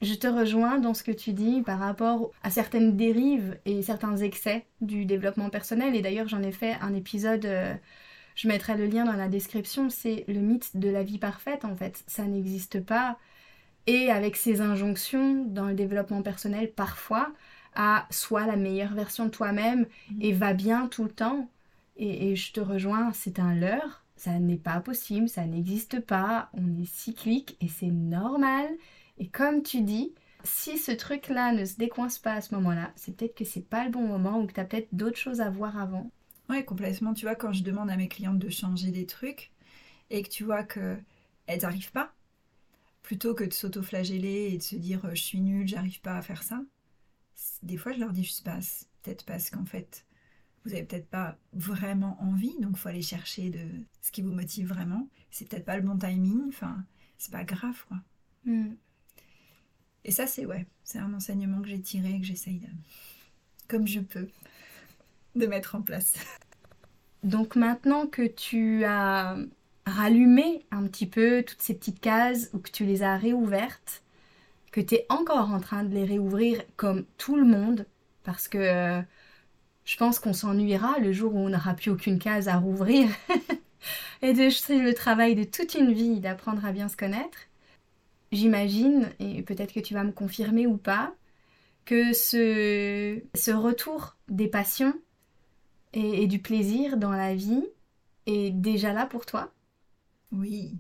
je 0.02 0.14
te 0.14 0.28
rejoins 0.28 0.80
dans 0.80 0.94
ce 0.94 1.04
que 1.04 1.12
tu 1.12 1.34
dis 1.34 1.62
par 1.62 1.80
rapport 1.80 2.32
à 2.44 2.50
certaines 2.50 2.96
dérives 2.96 3.58
et 3.66 3.82
certains 3.82 4.18
excès 4.18 4.66
du 4.82 5.06
développement 5.06 5.50
personnel. 5.50 5.96
Et 5.96 6.02
d'ailleurs 6.02 6.28
j'en 6.28 6.44
ai 6.44 6.52
fait 6.52 6.76
un 6.82 6.94
épisode, 6.94 7.46
euh, 7.46 7.74
je 8.36 8.48
mettrai 8.48 8.78
le 8.78 8.86
lien 8.86 9.06
dans 9.06 9.14
la 9.14 9.30
description, 9.30 9.90
c'est 9.90 10.26
le 10.28 10.40
mythe 10.40 10.78
de 10.78 10.90
la 10.90 11.04
vie 11.04 11.18
parfaite 11.18 11.66
en 11.66 11.76
fait. 11.76 12.04
Ça 12.08 12.24
n'existe 12.24 12.80
pas. 12.80 13.18
Et 13.88 14.10
avec 14.10 14.36
ces 14.36 14.62
injonctions 14.62 15.46
dans 15.46 15.66
le 15.66 15.76
développement 15.76 16.24
personnel, 16.24 16.72
parfois, 16.72 17.32
à 17.76 18.08
soit 18.10 18.46
la 18.48 18.56
meilleure 18.56 18.94
version 18.94 19.26
de 19.26 19.32
toi-même 19.32 19.86
mhm. 20.12 20.22
et 20.22 20.34
va 20.34 20.54
bien 20.54 20.88
tout 20.88 21.04
le 21.04 21.12
temps. 21.12 21.50
Et, 21.98 22.36
je 22.36 22.52
te 22.52 22.60
rejoins, 22.60 23.14
c'est 23.14 23.40
un 23.40 23.56
leurre, 23.56 24.04
ça 24.18 24.38
n'est 24.40 24.58
pas 24.58 24.82
possible, 24.82 25.30
ça 25.30 25.46
n'existe 25.46 26.02
pas, 26.02 26.50
on 26.54 26.82
est 26.82 26.92
cyclique 26.92 27.56
et 27.62 27.70
c'est 27.70 27.92
normal. 27.92 28.68
Et 29.18 29.28
comme 29.28 29.64
tu 29.64 29.82
dis, 29.82 30.14
si 30.44 30.78
ce 30.78 30.92
truc-là 30.92 31.54
ne 31.54 31.64
se 31.64 31.78
décoince 31.78 32.20
pas 32.20 32.34
à 32.34 32.42
ce 32.42 32.54
moment-là, 32.56 32.92
c'est 32.96 33.16
peut-être 33.16 33.36
que 33.36 33.46
c'est 33.46 33.68
pas 33.68 33.86
le 33.86 33.92
bon 33.92 34.06
moment 34.08 34.42
ou 34.42 34.46
que 34.46 34.54
tu 34.54 34.60
as 34.60 34.66
peut-être 34.66 34.90
d'autres 34.92 35.18
choses 35.18 35.40
à 35.40 35.50
voir 35.50 35.78
avant. 35.78 36.12
Ouais, 36.50 36.64
complètement. 36.66 37.14
Tu 37.14 37.26
vois, 37.26 37.36
quand 37.36 37.54
je 37.54 37.64
demande 37.64 37.90
à 37.90 37.96
mes 37.96 38.10
clientes 38.10 38.40
de 38.40 38.50
changer 38.50 38.92
des 38.92 39.06
trucs 39.06 39.52
et 40.10 40.22
que 40.22 40.30
tu 40.30 40.44
vois 40.44 40.64
que 40.64 40.98
elles 41.48 41.62
n'arrivent 41.62 41.92
pas, 41.92 42.14
plutôt 43.04 43.34
que 43.34 43.44
de 43.44 43.54
s'auto-flageller 43.54 44.52
et 44.54 44.58
de 44.58 44.64
se 44.64 44.76
dire 44.76 45.02
je 45.14 45.22
suis 45.22 45.40
nulle, 45.40 45.68
j'arrive 45.68 46.02
pas 46.02 46.18
à 46.18 46.22
faire 46.22 46.44
ça, 46.44 46.62
des 47.64 47.78
fois 47.78 47.92
je 47.92 48.00
leur 48.00 48.12
dis 48.12 48.24
juste 48.24 48.44
passe, 48.44 48.88
peut-être 49.02 49.26
parce 49.26 49.50
qu'en 49.50 49.66
fait 49.66 50.06
vous 50.66 50.74
avez 50.74 50.84
peut-être 50.84 51.08
pas 51.08 51.38
vraiment 51.54 52.18
envie, 52.22 52.56
donc 52.60 52.76
faut 52.78 52.90
aller 52.90 53.04
chercher 53.04 53.52
de 53.52 53.68
ce 54.02 54.12
qui 54.12 54.24
vous 54.24 54.32
motive 54.32 54.68
vraiment. 54.68 55.08
C'est 55.30 55.48
peut-être 55.48 55.66
pas 55.66 55.78
le 55.78 55.84
bon 55.84 55.98
timing, 55.98 56.48
enfin 56.48 56.84
c'est 57.18 57.32
pas 57.32 57.44
grave 57.44 57.86
quoi. 57.88 57.98
Hmm. 58.46 58.74
Et 60.04 60.12
ça 60.12 60.28
c'est 60.28 60.46
ouais, 60.46 60.66
c'est 60.84 61.00
un 61.00 61.14
enseignement 61.14 61.62
que 61.62 61.68
j'ai 61.68 61.82
tiré 61.82 62.20
que 62.20 62.26
j'essaye 62.26 62.60
de, 62.60 62.68
comme 63.68 63.88
je 63.88 64.00
peux, 64.00 64.28
de 65.36 65.46
mettre 65.46 65.76
en 65.76 65.82
place. 65.82 66.14
Donc 67.24 67.56
maintenant 67.56 68.08
que 68.08 68.26
tu 68.26 68.84
as 68.86 69.38
rallumé 69.86 70.66
un 70.72 70.88
petit 70.88 71.08
peu 71.08 71.44
toutes 71.44 71.62
ces 71.62 71.76
petites 71.76 72.00
cases 72.00 72.50
ou 72.54 72.60
que 72.60 72.72
tu 72.72 72.86
les 72.86 73.04
as 73.04 73.18
réouvertes, 73.18 74.04
que 74.76 74.82
tu 74.82 74.96
es 74.96 75.06
encore 75.08 75.52
en 75.52 75.62
train 75.62 75.86
de 75.86 75.94
les 75.94 76.04
réouvrir 76.04 76.62
comme 76.76 77.06
tout 77.18 77.38
le 77.38 77.46
monde, 77.46 77.86
parce 78.24 78.50
que 78.50 78.58
euh, 78.58 79.02
je 79.86 79.96
pense 79.96 80.20
qu'on 80.20 80.34
s'ennuiera 80.34 81.00
le 81.00 81.14
jour 81.14 81.34
où 81.34 81.38
on 81.38 81.48
n'aura 81.48 81.76
plus 81.76 81.92
aucune 81.92 82.20
case 82.20 82.50
à 82.50 82.58
rouvrir. 82.58 83.08
et 84.22 84.34
de 84.34 84.50
c'est 84.50 84.80
le 84.80 84.94
travail 84.94 85.34
de 85.34 85.46
toute 85.46 85.76
une 85.76 85.94
vie 85.94 86.20
d'apprendre 86.20 86.66
à 86.66 86.74
bien 86.74 86.90
se 86.90 86.98
connaître. 86.98 87.38
J'imagine, 88.34 89.10
et 89.20 89.44
peut-être 89.44 89.72
que 89.72 89.80
tu 89.80 89.94
vas 89.94 90.04
me 90.04 90.12
confirmer 90.12 90.68
ou 90.68 90.76
pas, 90.76 91.16
que 91.86 92.12
ce, 92.12 93.22
retour 93.54 94.18
des 94.28 94.50
passions 94.50 94.94
et, 95.94 96.28
du 96.28 96.40
plaisir 96.40 96.98
dans 96.98 97.12
la 97.12 97.34
vie 97.34 97.64
est 98.26 98.52
déjà 98.52 98.92
là 98.92 99.06
pour 99.06 99.26
toi? 99.26 99.54
Oui. 100.34 100.74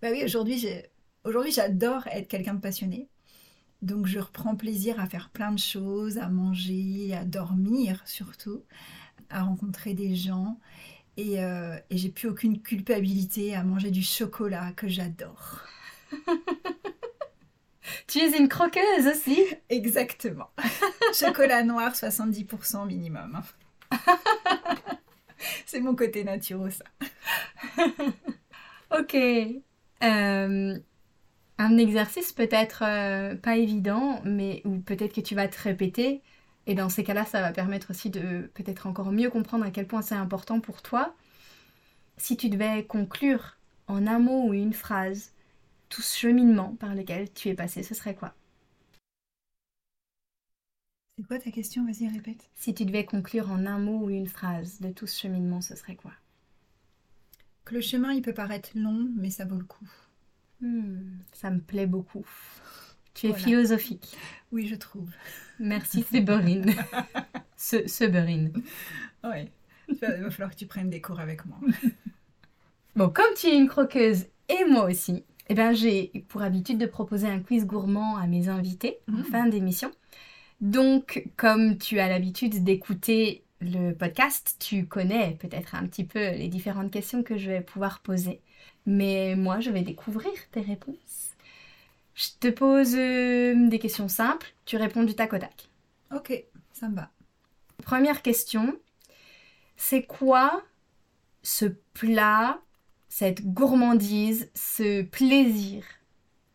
Bah 0.00 0.08
oui, 0.12 0.24
aujourd'hui 0.24 1.50
j'adore 1.50 2.06
être 2.06 2.28
quelqu'un 2.28 2.54
de 2.54 2.60
passionné. 2.60 3.06
Donc 3.82 4.06
je 4.06 4.18
reprends 4.18 4.56
plaisir 4.56 4.98
à 5.00 5.06
faire 5.06 5.30
plein 5.30 5.52
de 5.52 5.58
choses, 5.58 6.18
à 6.18 6.28
manger, 6.28 7.14
à 7.14 7.24
dormir 7.24 8.02
surtout, 8.06 8.62
à 9.30 9.42
rencontrer 9.42 9.94
des 9.94 10.14
gens. 10.16 10.58
Et, 11.16 11.42
euh, 11.42 11.76
j'ai 11.90 12.08
plus 12.08 12.28
aucune 12.28 12.60
culpabilité 12.60 13.54
à 13.54 13.62
manger 13.62 13.90
du 13.90 14.02
chocolat 14.02 14.72
que 14.72 14.88
j'adore. 14.88 15.60
tu 18.06 18.18
es 18.18 18.36
une 18.38 18.48
croqueuse 18.48 19.06
aussi 19.06 19.38
Exactement. 19.68 20.50
chocolat 21.14 21.62
noir 21.62 21.92
70% 21.92 22.86
minimum. 22.86 23.40
C'est 25.66 25.80
mon 25.80 25.94
côté 25.94 26.24
naturel 26.24 26.72
ça. 26.72 26.84
ok. 28.98 29.14
Euh, 30.02 30.78
un 31.58 31.76
exercice 31.78 32.32
peut-être 32.32 32.82
euh, 32.84 33.36
pas 33.36 33.56
évident, 33.56 34.20
mais 34.24 34.62
ou 34.64 34.78
peut-être 34.78 35.14
que 35.14 35.20
tu 35.20 35.34
vas 35.34 35.48
te 35.48 35.60
répéter. 35.60 36.22
Et 36.66 36.74
dans 36.74 36.88
ces 36.88 37.04
cas-là, 37.04 37.24
ça 37.24 37.40
va 37.40 37.52
permettre 37.52 37.90
aussi 37.90 38.10
de 38.10 38.50
peut-être 38.54 38.86
encore 38.86 39.12
mieux 39.12 39.30
comprendre 39.30 39.64
à 39.64 39.70
quel 39.70 39.86
point 39.86 40.02
c'est 40.02 40.14
important 40.14 40.60
pour 40.60 40.82
toi. 40.82 41.14
Si 42.16 42.36
tu 42.36 42.48
devais 42.48 42.84
conclure 42.84 43.58
en 43.86 44.06
un 44.06 44.18
mot 44.18 44.48
ou 44.48 44.54
une 44.54 44.72
phrase 44.72 45.32
tout 45.88 46.02
ce 46.02 46.16
cheminement 46.18 46.74
par 46.76 46.94
lequel 46.94 47.32
tu 47.32 47.48
es 47.48 47.54
passé, 47.54 47.82
ce 47.82 47.94
serait 47.94 48.14
quoi? 48.14 48.34
C'est 51.16 51.26
quoi 51.26 51.38
ta 51.38 51.50
question? 51.50 51.84
Vas-y, 51.86 52.08
répète. 52.08 52.50
Si 52.56 52.74
tu 52.74 52.84
devais 52.84 53.04
conclure 53.04 53.50
en 53.50 53.66
un 53.66 53.78
mot 53.78 54.06
ou 54.06 54.10
une 54.10 54.26
phrase 54.26 54.80
de 54.80 54.90
tout 54.90 55.06
ce 55.06 55.20
cheminement, 55.20 55.60
ce 55.60 55.76
serait 55.76 55.96
quoi? 55.96 56.12
Que 57.64 57.74
le 57.74 57.80
chemin, 57.80 58.12
il 58.12 58.22
peut 58.22 58.34
paraître 58.34 58.70
long, 58.74 59.08
mais 59.16 59.30
ça 59.30 59.44
vaut 59.44 59.56
le 59.56 59.64
coup. 59.64 59.88
Hmm, 60.60 61.18
ça 61.32 61.50
me 61.50 61.60
plaît 61.60 61.86
beaucoup. 61.86 62.26
Tu 63.14 63.28
es 63.28 63.32
philosophique. 63.32 64.16
Oui, 64.50 64.66
je 64.66 64.74
trouve. 64.74 65.10
Merci, 65.60 66.02
Séberine. 66.02 66.74
Ce, 67.56 67.86
Séberine. 67.86 68.52
Oui. 69.22 69.50
Il 69.88 69.96
va 69.98 70.30
falloir 70.30 70.50
que 70.50 70.56
tu 70.56 70.66
prennes 70.66 70.90
des 70.90 71.00
cours 71.00 71.20
avec 71.20 71.46
moi. 71.46 71.58
bon, 72.96 73.08
comme 73.08 73.32
tu 73.36 73.46
es 73.46 73.56
une 73.56 73.68
croqueuse 73.68 74.26
et 74.48 74.64
moi 74.68 74.84
aussi, 74.84 75.24
eh 75.48 75.54
ben, 75.54 75.72
j'ai 75.72 76.24
pour 76.28 76.42
habitude 76.42 76.78
de 76.78 76.86
proposer 76.86 77.28
un 77.28 77.40
quiz 77.40 77.66
gourmand 77.66 78.16
à 78.16 78.26
mes 78.26 78.48
invités 78.48 78.98
en 79.08 79.18
hmm. 79.18 79.24
fin 79.24 79.46
d'émission. 79.46 79.92
Donc, 80.60 81.28
comme 81.36 81.78
tu 81.78 81.98
as 82.00 82.08
l'habitude 82.08 82.64
d'écouter 82.64 83.44
le 83.60 83.92
podcast, 83.92 84.56
tu 84.58 84.86
connais 84.86 85.36
peut-être 85.40 85.74
un 85.74 85.86
petit 85.86 86.04
peu 86.04 86.30
les 86.30 86.48
différentes 86.48 86.90
questions 86.90 87.22
que 87.22 87.36
je 87.36 87.50
vais 87.50 87.60
pouvoir 87.60 88.00
poser. 88.00 88.40
Mais 88.86 89.34
moi, 89.36 89.60
je 89.60 89.70
vais 89.70 89.82
découvrir 89.82 90.32
tes 90.52 90.60
réponses. 90.60 91.34
Je 92.14 92.28
te 92.38 92.48
pose 92.48 92.94
euh, 92.94 93.68
des 93.68 93.78
questions 93.78 94.08
simples, 94.08 94.54
tu 94.66 94.76
réponds 94.76 95.02
du 95.02 95.14
tac 95.14 95.32
au 95.32 95.38
tac. 95.38 95.68
Ok, 96.14 96.44
ça 96.72 96.88
me 96.88 96.94
va. 96.94 97.10
Première 97.82 98.22
question, 98.22 98.78
c'est 99.76 100.04
quoi 100.04 100.62
ce 101.42 101.66
plat, 101.92 102.60
cette 103.08 103.44
gourmandise, 103.44 104.50
ce 104.54 105.02
plaisir 105.02 105.84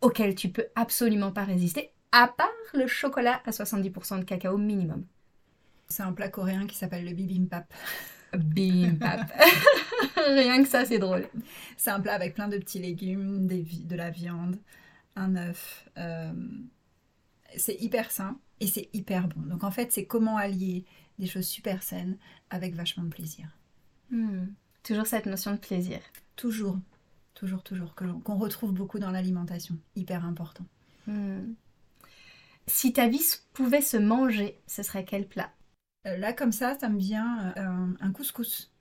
auquel 0.00 0.34
tu 0.34 0.48
peux 0.48 0.66
absolument 0.74 1.30
pas 1.30 1.44
résister, 1.44 1.90
à 2.12 2.26
part 2.26 2.48
le 2.72 2.86
chocolat 2.86 3.42
à 3.44 3.50
70% 3.50 4.20
de 4.20 4.24
cacao 4.24 4.56
minimum? 4.56 5.04
C'est 5.88 6.02
un 6.02 6.12
plat 6.12 6.28
coréen 6.28 6.66
qui 6.66 6.76
s'appelle 6.76 7.04
le 7.04 7.12
bibimbap. 7.12 7.72
Bibimbap. 8.36 9.32
Rien 10.16 10.62
que 10.62 10.68
ça, 10.68 10.84
c'est 10.84 10.98
drôle. 10.98 11.28
C'est 11.76 11.90
un 11.90 12.00
plat 12.00 12.14
avec 12.14 12.34
plein 12.34 12.48
de 12.48 12.58
petits 12.58 12.78
légumes, 12.78 13.46
de 13.46 13.96
la 13.96 14.10
viande, 14.10 14.58
un 15.16 15.36
œuf. 15.36 15.88
Euh, 15.98 16.32
c'est 17.56 17.80
hyper 17.80 18.10
sain 18.10 18.38
et 18.60 18.66
c'est 18.66 18.88
hyper 18.92 19.28
bon. 19.28 19.40
Donc 19.42 19.64
en 19.64 19.70
fait, 19.70 19.92
c'est 19.92 20.04
comment 20.04 20.36
allier 20.36 20.84
des 21.18 21.26
choses 21.26 21.46
super 21.46 21.82
saines 21.82 22.16
avec 22.50 22.74
vachement 22.74 23.04
de 23.04 23.10
plaisir. 23.10 23.46
Hmm. 24.10 24.46
Toujours 24.82 25.06
cette 25.06 25.26
notion 25.26 25.52
de 25.52 25.58
plaisir. 25.58 26.00
Toujours, 26.36 26.78
toujours, 27.34 27.62
toujours, 27.62 27.94
qu'on 27.94 28.36
retrouve 28.36 28.72
beaucoup 28.72 28.98
dans 28.98 29.10
l'alimentation. 29.10 29.76
Hyper 29.96 30.24
important. 30.24 30.64
Hmm. 31.06 31.52
Si 32.66 32.92
ta 32.92 33.08
vie 33.08 33.20
pouvait 33.52 33.80
se 33.80 33.96
manger, 33.96 34.58
ce 34.66 34.82
serait 34.82 35.04
quel 35.04 35.26
plat? 35.26 35.50
Là, 36.04 36.32
comme 36.32 36.52
ça, 36.52 36.78
ça 36.78 36.88
me 36.88 36.98
vient 36.98 37.52
euh, 37.56 37.86
un 38.00 38.12
couscous. 38.12 38.72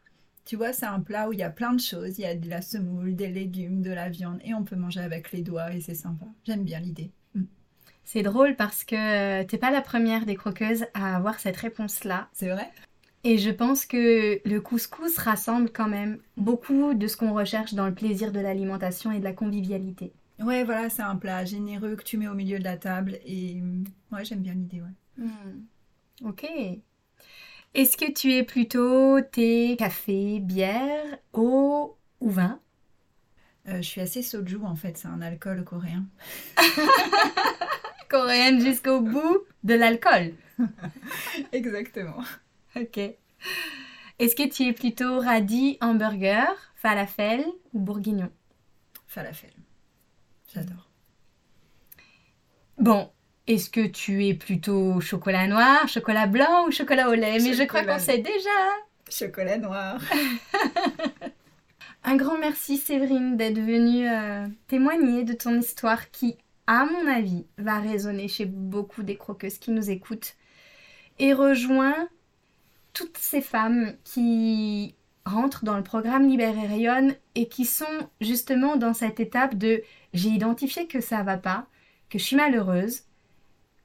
Tu 0.45 0.55
vois, 0.55 0.73
c'est 0.73 0.86
un 0.86 0.99
plat 0.99 1.27
où 1.27 1.34
il 1.34 1.39
y 1.39 1.43
a 1.43 1.49
plein 1.49 1.73
de 1.73 1.79
choses. 1.79 2.17
Il 2.17 2.21
y 2.21 2.25
a 2.25 2.34
de 2.34 2.49
la 2.49 2.62
semoule, 2.62 3.15
des 3.15 3.27
légumes, 3.27 3.82
de 3.82 3.91
la 3.91 4.10
viande, 4.10 4.39
et 4.43 4.53
on 4.53 4.63
peut 4.63 4.75
manger 4.75 5.01
avec 5.01 5.32
les 5.32 5.41
doigts, 5.41 5.73
et 5.73 5.82
c'est 5.82 5.93
sympa. 5.93 6.25
J'aime 6.45 6.63
bien 6.63 6.79
l'idée. 6.79 7.12
Mm. 7.36 7.43
C'est 8.05 8.23
drôle 8.23 8.55
parce 8.55 8.84
que 8.84 9.43
t'es 9.43 9.58
pas 9.58 9.69
la 9.69 9.82
première 9.82 10.25
des 10.25 10.36
croqueuses 10.36 10.86
à 10.93 11.15
avoir 11.15 11.39
cette 11.39 11.58
réponse-là. 11.58 12.29
C'est 12.34 12.49
vrai? 12.49 12.71
Et 13.25 13.38
je 13.38 13.49
pense 13.49 13.86
que 13.86 14.39
le 14.47 14.62
couscous 14.62 15.17
rassemble 15.17 15.69
quand 15.71 15.89
même 15.89 16.19
beaucoup 16.38 16.93
de 16.93 17.05
ce 17.08 17.17
qu'on 17.17 17.34
recherche 17.34 17.73
dans 17.73 17.86
le 17.86 17.93
plaisir 17.93 18.32
de 18.32 18.39
l'alimentation 18.39 19.12
et 19.12 19.19
de 19.19 19.25
la 19.25 19.34
convivialité. 19.34 20.13
Ouais, 20.39 20.63
voilà, 20.63 20.89
c'est 20.89 21.01
un 21.01 21.17
plat 21.17 21.43
généreux 21.43 21.97
que 21.97 22.03
tu 22.03 22.17
mets 22.17 22.29
au 22.29 22.34
milieu 22.34 22.60
de 22.60 22.63
la 22.63 22.77
table, 22.77 23.19
et 23.25 23.62
ouais, 24.13 24.23
j'aime 24.23 24.39
bien 24.39 24.53
l'idée, 24.53 24.82
ouais. 24.82 25.25
Hmm. 25.25 26.27
Ok. 26.27 26.47
Est-ce 27.73 27.97
que 27.97 28.12
tu 28.12 28.34
es 28.34 28.43
plutôt 28.43 29.21
thé, 29.21 29.75
café, 29.77 30.39
bière, 30.39 31.17
eau 31.34 31.97
ou 32.19 32.29
vin? 32.29 32.60
Euh, 33.67 33.77
Je 33.77 33.88
suis 33.88 34.01
assez 34.01 34.21
soju 34.23 34.58
en 34.63 34.75
fait, 34.75 34.97
c'est 34.97 35.08
un 35.08 35.21
alcool 35.21 35.63
coréen. 35.63 36.05
Coréenne 38.10 38.60
jusqu'au 38.60 39.01
bout 39.01 39.39
de 39.63 39.75
l'alcool. 39.75 40.34
Exactement. 41.51 42.23
Ok. 42.75 42.97
Est-ce 42.97 44.36
que 44.36 44.49
tu 44.49 44.63
es 44.63 44.73
plutôt 44.73 45.19
radis, 45.19 45.77
hamburger, 45.79 46.47
falafel 46.75 47.45
ou 47.73 47.79
bourguignon? 47.79 48.32
Falafel. 49.08 49.51
J'adore. 50.53 50.89
Bon, 52.79 53.12
est-ce 53.49 53.71
que 53.71 53.88
tu 53.88 54.27
es 54.27 54.35
plutôt 54.35 55.01
chocolat 55.01 55.47
noir, 55.47 55.88
chocolat 55.88 56.27
blanc 56.27 56.67
ou 56.67 56.71
chocolat 56.71 57.09
au 57.09 57.15
lait? 57.15 57.39
Mais 57.39 57.53
je 57.53 57.63
crois 57.63 57.83
qu'on 57.83 57.97
sait 57.97 58.19
déjà. 58.19 58.49
Chocolat 59.09 59.57
noir. 59.57 59.99
Un 62.03 62.15
grand 62.15 62.38
merci 62.38 62.77
Séverine 62.77 63.38
d'être 63.38 63.57
venue 63.57 64.07
euh, 64.07 64.47
témoigner 64.67 65.23
de 65.23 65.33
ton 65.33 65.59
histoire 65.59 66.12
qui, 66.12 66.38
à 66.67 66.85
mon 66.85 67.07
avis, 67.07 67.47
va 67.57 67.79
résonner 67.79 68.27
chez 68.27 68.45
beaucoup 68.45 69.01
des 69.01 69.17
croqueuses 69.17 69.57
qui 69.57 69.71
nous 69.71 69.89
écoutent 69.89 70.35
et 71.17 71.33
rejoint 71.33 72.07
toutes 72.93 73.17
ces 73.17 73.41
femmes 73.41 73.93
qui 74.03 74.93
rentrent 75.25 75.65
dans 75.65 75.75
le 75.75 75.83
programme 75.83 76.27
Libère 76.27 76.57
et 76.57 76.67
Rayonne 76.67 77.15
et 77.33 77.47
qui 77.47 77.65
sont 77.65 78.09
justement 78.21 78.75
dans 78.75 78.93
cette 78.93 79.19
étape 79.19 79.55
de 79.55 79.81
j'ai 80.13 80.29
identifié 80.29 80.88
que 80.88 81.01
ça 81.01 81.23
va 81.23 81.38
pas, 81.38 81.65
que 82.09 82.19
je 82.19 82.23
suis 82.23 82.35
malheureuse, 82.35 83.03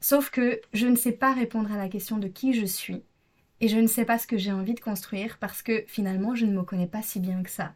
Sauf 0.04 0.28
que 0.28 0.60
je 0.74 0.86
ne 0.86 0.96
sais 0.96 1.12
pas 1.12 1.32
répondre 1.32 1.72
à 1.72 1.78
la 1.78 1.88
question 1.88 2.18
de 2.18 2.28
qui 2.28 2.52
je 2.52 2.66
suis 2.66 3.02
et 3.62 3.68
je 3.68 3.78
ne 3.78 3.86
sais 3.86 4.04
pas 4.04 4.18
ce 4.18 4.26
que 4.26 4.36
j'ai 4.36 4.52
envie 4.52 4.74
de 4.74 4.80
construire 4.80 5.38
parce 5.38 5.62
que 5.62 5.82
finalement 5.86 6.34
je 6.34 6.44
ne 6.44 6.52
me 6.52 6.62
connais 6.62 6.86
pas 6.86 7.00
si 7.00 7.20
bien 7.20 7.42
que 7.42 7.48
ça. 7.48 7.72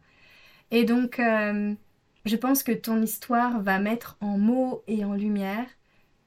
Et 0.69 0.83
donc 0.83 1.17
euh, 1.19 1.73
je 2.25 2.35
pense 2.35 2.61
que 2.61 2.71
ton 2.71 3.01
histoire 3.01 3.63
va 3.63 3.79
mettre 3.79 4.15
en 4.21 4.37
mots 4.37 4.83
et 4.85 5.03
en 5.03 5.15
lumière 5.15 5.65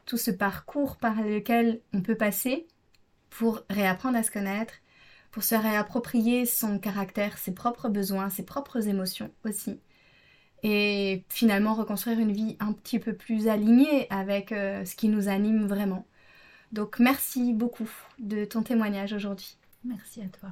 tout 0.04 0.16
ce 0.16 0.32
parcours 0.32 0.96
par 0.96 1.22
lequel 1.22 1.80
on 1.94 2.00
peut 2.00 2.16
passer 2.16 2.66
pour 3.30 3.62
réapprendre 3.70 4.18
à 4.18 4.24
se 4.24 4.32
connaître, 4.32 4.74
pour 5.30 5.44
se 5.44 5.54
réapproprier 5.54 6.46
son 6.46 6.80
caractère, 6.80 7.38
ses 7.38 7.54
propres 7.54 7.88
besoins, 7.88 8.28
ses 8.28 8.44
propres 8.44 8.88
émotions 8.88 9.30
aussi 9.44 9.78
et 10.62 11.24
finalement 11.28 11.74
reconstruire 11.74 12.18
une 12.18 12.32
vie 12.32 12.56
un 12.60 12.72
petit 12.72 12.98
peu 12.98 13.14
plus 13.14 13.48
alignée 13.48 14.06
avec 14.10 14.52
euh, 14.52 14.84
ce 14.84 14.94
qui 14.94 15.08
nous 15.08 15.28
anime 15.28 15.66
vraiment. 15.66 16.06
Donc 16.72 16.98
merci 16.98 17.52
beaucoup 17.52 17.90
de 18.18 18.44
ton 18.44 18.62
témoignage 18.62 19.12
aujourd'hui. 19.12 19.56
Merci 19.84 20.22
à 20.22 20.28
toi. 20.28 20.50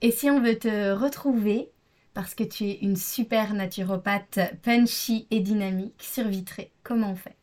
Et 0.00 0.10
si 0.10 0.30
on 0.30 0.40
veut 0.40 0.58
te 0.58 0.92
retrouver, 0.92 1.70
parce 2.14 2.34
que 2.34 2.44
tu 2.44 2.64
es 2.64 2.78
une 2.80 2.96
super 2.96 3.54
naturopathe 3.54 4.40
punchy 4.62 5.26
et 5.30 5.40
dynamique 5.40 6.02
sur 6.02 6.28
Vitré, 6.28 6.72
comment 6.82 7.12
on 7.12 7.16
fait? 7.16 7.36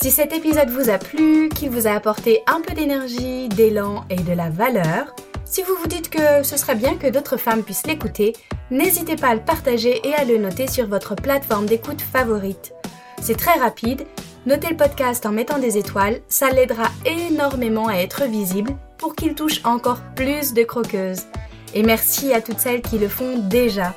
Si 0.02 0.10
cet 0.10 0.32
épisode 0.32 0.70
vous 0.70 0.90
a 0.90 0.98
plu, 0.98 1.48
qu'il 1.50 1.70
vous 1.70 1.86
a 1.86 1.92
apporté 1.92 2.42
un 2.46 2.60
peu 2.60 2.74
d'énergie, 2.74 3.48
d'élan 3.48 4.04
et 4.10 4.16
de 4.16 4.32
la 4.32 4.50
valeur, 4.50 5.14
si 5.44 5.62
vous 5.62 5.74
vous 5.76 5.86
dites 5.86 6.10
que 6.10 6.42
ce 6.42 6.56
serait 6.56 6.74
bien 6.74 6.96
que 6.96 7.06
d'autres 7.06 7.36
femmes 7.36 7.62
puissent 7.62 7.86
l'écouter, 7.86 8.34
n'hésitez 8.70 9.16
pas 9.16 9.28
à 9.28 9.34
le 9.34 9.40
partager 9.40 10.00
et 10.06 10.14
à 10.14 10.24
le 10.24 10.36
noter 10.36 10.66
sur 10.66 10.88
votre 10.88 11.14
plateforme 11.14 11.66
d'écoute 11.66 12.02
favorite. 12.02 12.74
C'est 13.22 13.38
très 13.38 13.58
rapide, 13.58 14.04
notez 14.46 14.70
le 14.70 14.76
podcast 14.76 15.26
en 15.26 15.32
mettant 15.32 15.58
des 15.58 15.78
étoiles, 15.78 16.20
ça 16.28 16.50
l'aidera 16.50 16.88
énormément 17.04 17.88
à 17.88 17.94
être 17.94 18.24
visible 18.24 18.72
pour 18.98 19.14
qu'il 19.14 19.34
touche 19.34 19.60
encore 19.64 20.00
plus 20.14 20.54
de 20.54 20.64
croqueuses. 20.64 21.26
Et 21.74 21.82
merci 21.82 22.32
à 22.32 22.40
toutes 22.40 22.60
celles 22.60 22.82
qui 22.82 22.98
le 22.98 23.08
font 23.08 23.38
déjà. 23.38 23.94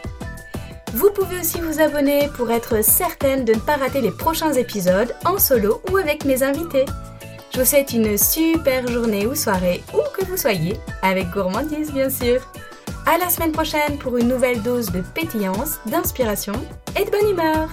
Vous 0.94 1.10
pouvez 1.12 1.40
aussi 1.40 1.60
vous 1.62 1.80
abonner 1.80 2.28
pour 2.36 2.52
être 2.52 2.84
certaine 2.84 3.46
de 3.46 3.54
ne 3.54 3.60
pas 3.60 3.78
rater 3.78 4.02
les 4.02 4.12
prochains 4.12 4.54
épisodes 4.54 5.16
en 5.26 5.38
solo 5.38 5.82
ou 5.92 5.98
avec 5.98 6.26
mes 6.26 6.44
invités. 6.44 6.86
Je 7.54 7.60
vous 7.60 7.66
souhaite 7.66 7.94
une 7.94 8.18
super 8.18 8.88
journée 8.88 9.26
ou 9.26 9.36
soirée, 9.36 9.84
où 9.94 10.00
que 10.16 10.26
vous 10.26 10.38
soyez, 10.38 10.78
avec 11.02 11.30
gourmandise 11.32 11.92
bien 11.92 12.10
sûr. 12.10 12.42
À 13.06 13.18
la 13.18 13.30
semaine 13.30 13.52
prochaine 13.52 13.98
pour 14.00 14.18
une 14.18 14.28
nouvelle 14.28 14.62
dose 14.62 14.92
de 14.92 15.02
pétillance, 15.02 15.80
d'inspiration 15.86 16.54
et 17.00 17.06
de 17.06 17.12
bonne 17.12 17.30
humeur. 17.30 17.70